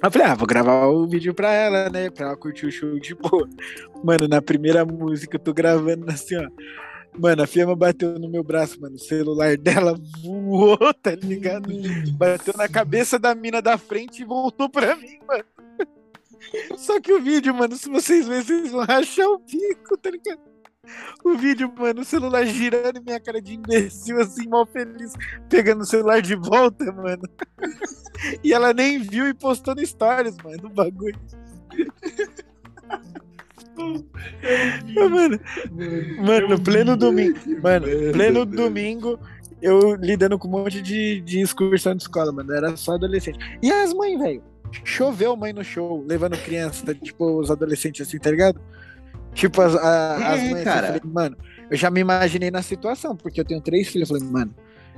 [0.02, 2.10] Eu falei, ah, vou gravar o vídeo pra ela, né?
[2.10, 3.48] Pra ela curtir o show de boa.
[4.04, 6.48] Mano, na primeira música eu tô gravando assim, ó.
[7.18, 8.96] Mano, a Fiamma bateu no meu braço, mano.
[8.96, 11.68] O celular dela voou, tá ligado?
[12.12, 15.44] Bateu na cabeça da mina da frente e voltou pra mim, mano.
[16.76, 20.40] Só que o vídeo, mano, se vocês verem, vocês vão rachar o bico, tá ligado?
[21.24, 25.14] O vídeo, mano, o celular girando e minha cara de imbecil, assim, mal feliz,
[25.48, 27.22] pegando o celular de volta, mano.
[28.42, 31.18] E ela nem viu e postou no stories, mano, o bagulho.
[34.94, 35.40] Mano,
[36.24, 37.38] mano, pleno domingo.
[37.62, 39.18] Mano, pleno domingo,
[39.60, 42.52] eu lidando com um monte de, de excursão de escola, mano.
[42.52, 43.38] Era só adolescente.
[43.62, 44.42] E as mães, velho?
[44.84, 48.60] Choveu mãe no show, levando criança, tipo, os adolescentes assim, tá ligado?
[49.34, 50.88] Tipo, as, a- as É, mães, cara.
[50.88, 51.36] eu falei, mano,
[51.70, 54.10] eu já me imaginei na situação, porque eu tenho três filhos.
[54.10, 54.54] Eu falei, mano,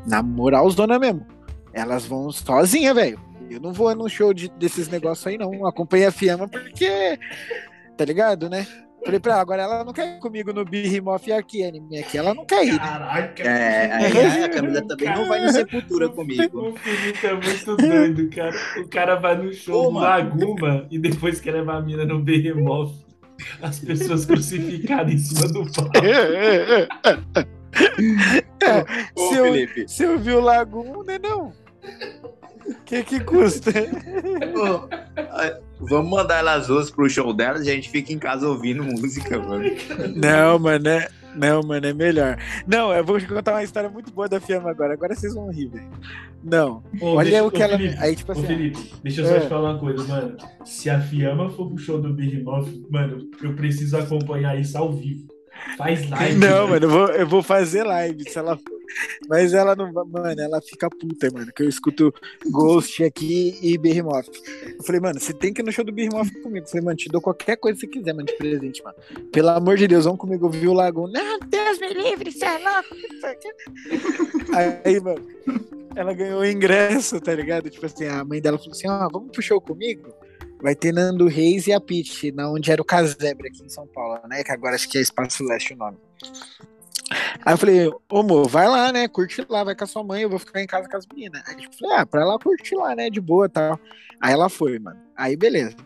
[0.06, 1.26] na moral, dona mesmo,
[1.72, 3.18] elas vão sozinha, velho.
[3.50, 5.66] Eu não vou no show de- desses negócios aí, não.
[5.66, 7.18] Acompanhei a Fiamma porque,
[7.96, 8.66] tá ligado, né?
[9.08, 12.18] Falei pra ela, agora ela não quer ir comigo no Behemoth e aqui, anime aqui,
[12.18, 12.78] ela não quer ir.
[12.78, 13.42] Caraca.
[13.42, 16.58] É, aí aí a Camila também não vai no Sepultura comigo.
[16.68, 18.54] O Felipe é muito doido, cara.
[18.78, 20.04] O cara vai no show mano.
[20.04, 22.92] Laguma e depois quer levar a mina no Behemoth.
[23.62, 25.92] As pessoas crucificadas em cima do palco.
[29.16, 31.50] Ô, se, eu, Felipe, se eu vi o Lagoon, né, não?
[32.68, 33.70] O que que custa?
[33.70, 34.88] ô,
[35.86, 39.38] vamos mandar elas duas pro show delas e a gente fica em casa ouvindo música,
[39.38, 39.64] mano.
[40.16, 42.38] Não, mano, é, não, mano, é melhor.
[42.66, 44.94] Não, eu vou contar uma história muito boa da Fiamma agora.
[44.94, 45.88] Agora vocês vão rir, velho.
[46.42, 47.76] Não, Ô, olha deixa- o que ô, ela...
[47.78, 48.46] Felipe, Aí, tipo Ô, assim...
[48.46, 49.40] Felipe, deixa eu só É.
[49.40, 50.36] te falar uma coisa, mano.
[50.64, 55.26] Se a Fiamma for pro show do Behemoth, mano, eu preciso acompanhar isso ao vivo.
[55.76, 56.38] Faz live.
[56.38, 58.58] Não, mano, eu vou, eu vou fazer live se ela.
[59.28, 60.04] Mas ela não vai.
[60.04, 61.52] Mano, ela fica puta, mano.
[61.52, 62.12] Que eu escuto
[62.50, 64.28] Ghost aqui e Behemoth.
[64.78, 66.66] Eu falei, mano, você tem que ir no show do Behemoth comigo.
[66.66, 68.96] Eu falei, mano, te dou qualquer coisa que você quiser, mano, de presente, mano.
[69.30, 71.08] Pelo amor de Deus, vamos comigo ouvir o Lagoon.
[71.08, 72.96] Não, Deus me livre, você é louco.
[74.84, 75.26] Aí, mano,
[75.94, 77.68] ela ganhou o ingresso, tá ligado?
[77.68, 80.12] Tipo assim, a mãe dela falou assim: ó, vamos pro show comigo?
[80.60, 83.86] Vai ter Nando Reis e a Pitch, na onde era o Casebre aqui em São
[83.86, 84.42] Paulo, né?
[84.42, 85.96] Que agora acho que é Espaço Leste o nome.
[87.44, 89.08] Aí eu falei, ô amor, vai lá, né?
[89.08, 91.42] Curte lá, vai com a sua mãe, eu vou ficar em casa com as meninas.
[91.46, 93.08] Aí eu falei, ah, pra ela curtir lá, né?
[93.08, 93.80] De boa e tal.
[94.20, 95.00] Aí ela foi, mano.
[95.16, 95.76] Aí beleza.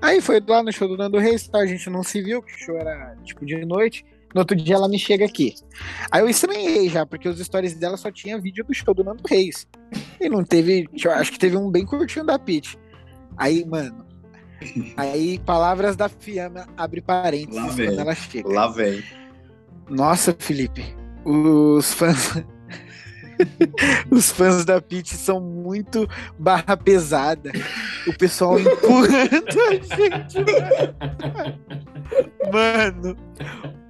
[0.00, 2.54] Aí foi lá no show do Nando Reis, tal, a gente não se viu, que
[2.54, 4.04] o show era tipo de noite.
[4.34, 5.54] No outro dia ela me chega aqui.
[6.10, 9.22] Aí eu estranhei já, porque os stories dela só tinha vídeo do show do Nando
[9.28, 9.68] Reis.
[10.20, 12.78] E não teve, eu acho que teve um bem curtinho da Pete.
[13.36, 14.06] Aí, mano.
[14.96, 17.98] Aí, palavras da Fiamma, abre parênteses, Lá quando vem.
[17.98, 18.48] ela chega.
[18.48, 19.02] Lá vem.
[19.88, 20.84] Nossa, Felipe,
[21.24, 22.42] os fãs.
[24.08, 26.08] Os fãs da Pete são muito
[26.38, 27.50] barra pesada.
[28.06, 30.38] O pessoal empurrando a gente.
[32.52, 33.16] Mano,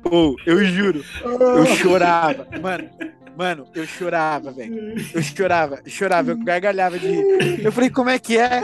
[0.05, 2.47] ou eu juro, eu chorava.
[2.63, 2.89] Mano,
[3.37, 4.95] mano, eu chorava, velho.
[5.15, 7.65] Eu chorava, chorava, eu gargalhava de rir.
[7.65, 8.61] Eu falei, como é que é?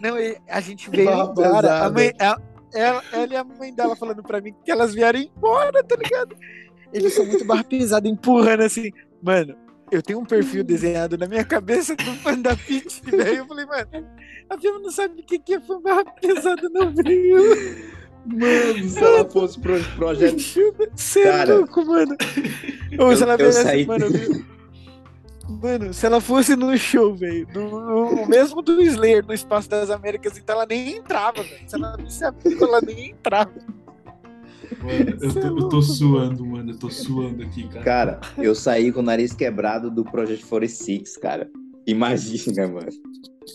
[0.00, 0.14] Não,
[0.48, 1.84] a gente veio embora.
[1.84, 2.40] A mãe, ela,
[2.74, 6.36] ela, ela e a mãe dela falando pra mim que elas vieram embora, tá ligado?
[6.92, 8.90] Eles são muito barra pesada, empurrando assim.
[9.22, 9.56] Mano,
[9.90, 13.38] eu tenho um perfil desenhado na minha cabeça do fã da Pit, velho.
[13.38, 14.08] Eu falei, mano,
[14.48, 18.01] a Fiamma não sabe o que é fã barra pesada, não, velho.
[18.26, 20.36] Mano, se ela fosse pro projeto.
[20.94, 22.16] Você é Cara, louco, mano.
[22.98, 24.44] Ou eu- se ela eu viesse, saí- mano, eu vi-
[25.62, 30.38] mano, se ela fosse no show, velho, no, mesmo do Slayer no Espaço das Américas,
[30.38, 31.68] então ela nem entrava, velho.
[31.68, 33.50] Se ela visse a Pico, ela nem entrava.
[34.82, 36.70] Mano, eu, tô, eu tô suando, mano.
[36.70, 37.84] Eu tô suando aqui, cara.
[37.84, 41.50] Cara, eu saí com o nariz quebrado do Project 46, cara.
[41.86, 42.88] Imagina, mano.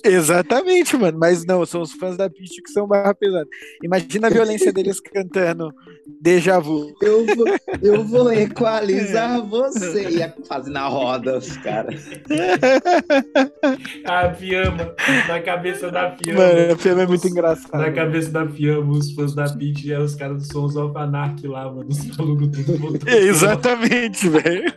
[0.04, 1.18] Exatamente, mano.
[1.20, 3.48] Mas não, são os fãs da Pitty que são barra pesada.
[3.84, 5.74] Imagina a violência deles cantando
[6.22, 6.94] Deja Vu.
[7.02, 7.46] Eu vou,
[7.82, 10.10] eu vou equalizar você.
[10.10, 12.04] Ia fazendo a roda, os caras.
[14.06, 14.96] A Fiamma,
[15.28, 16.40] na cabeça da Fiamma.
[16.42, 17.82] Mano, o filme é muito Os- engraçado.
[17.82, 21.48] Na cabeça da Fiamma, os fãs da Pitty e os caras do Sons of Anarchy
[21.48, 21.88] lá, mano.
[21.90, 23.08] Os malucos tudo voltando.
[23.10, 24.74] Exatamente, velho.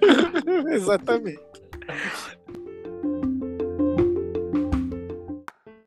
[0.71, 1.41] Exatamente.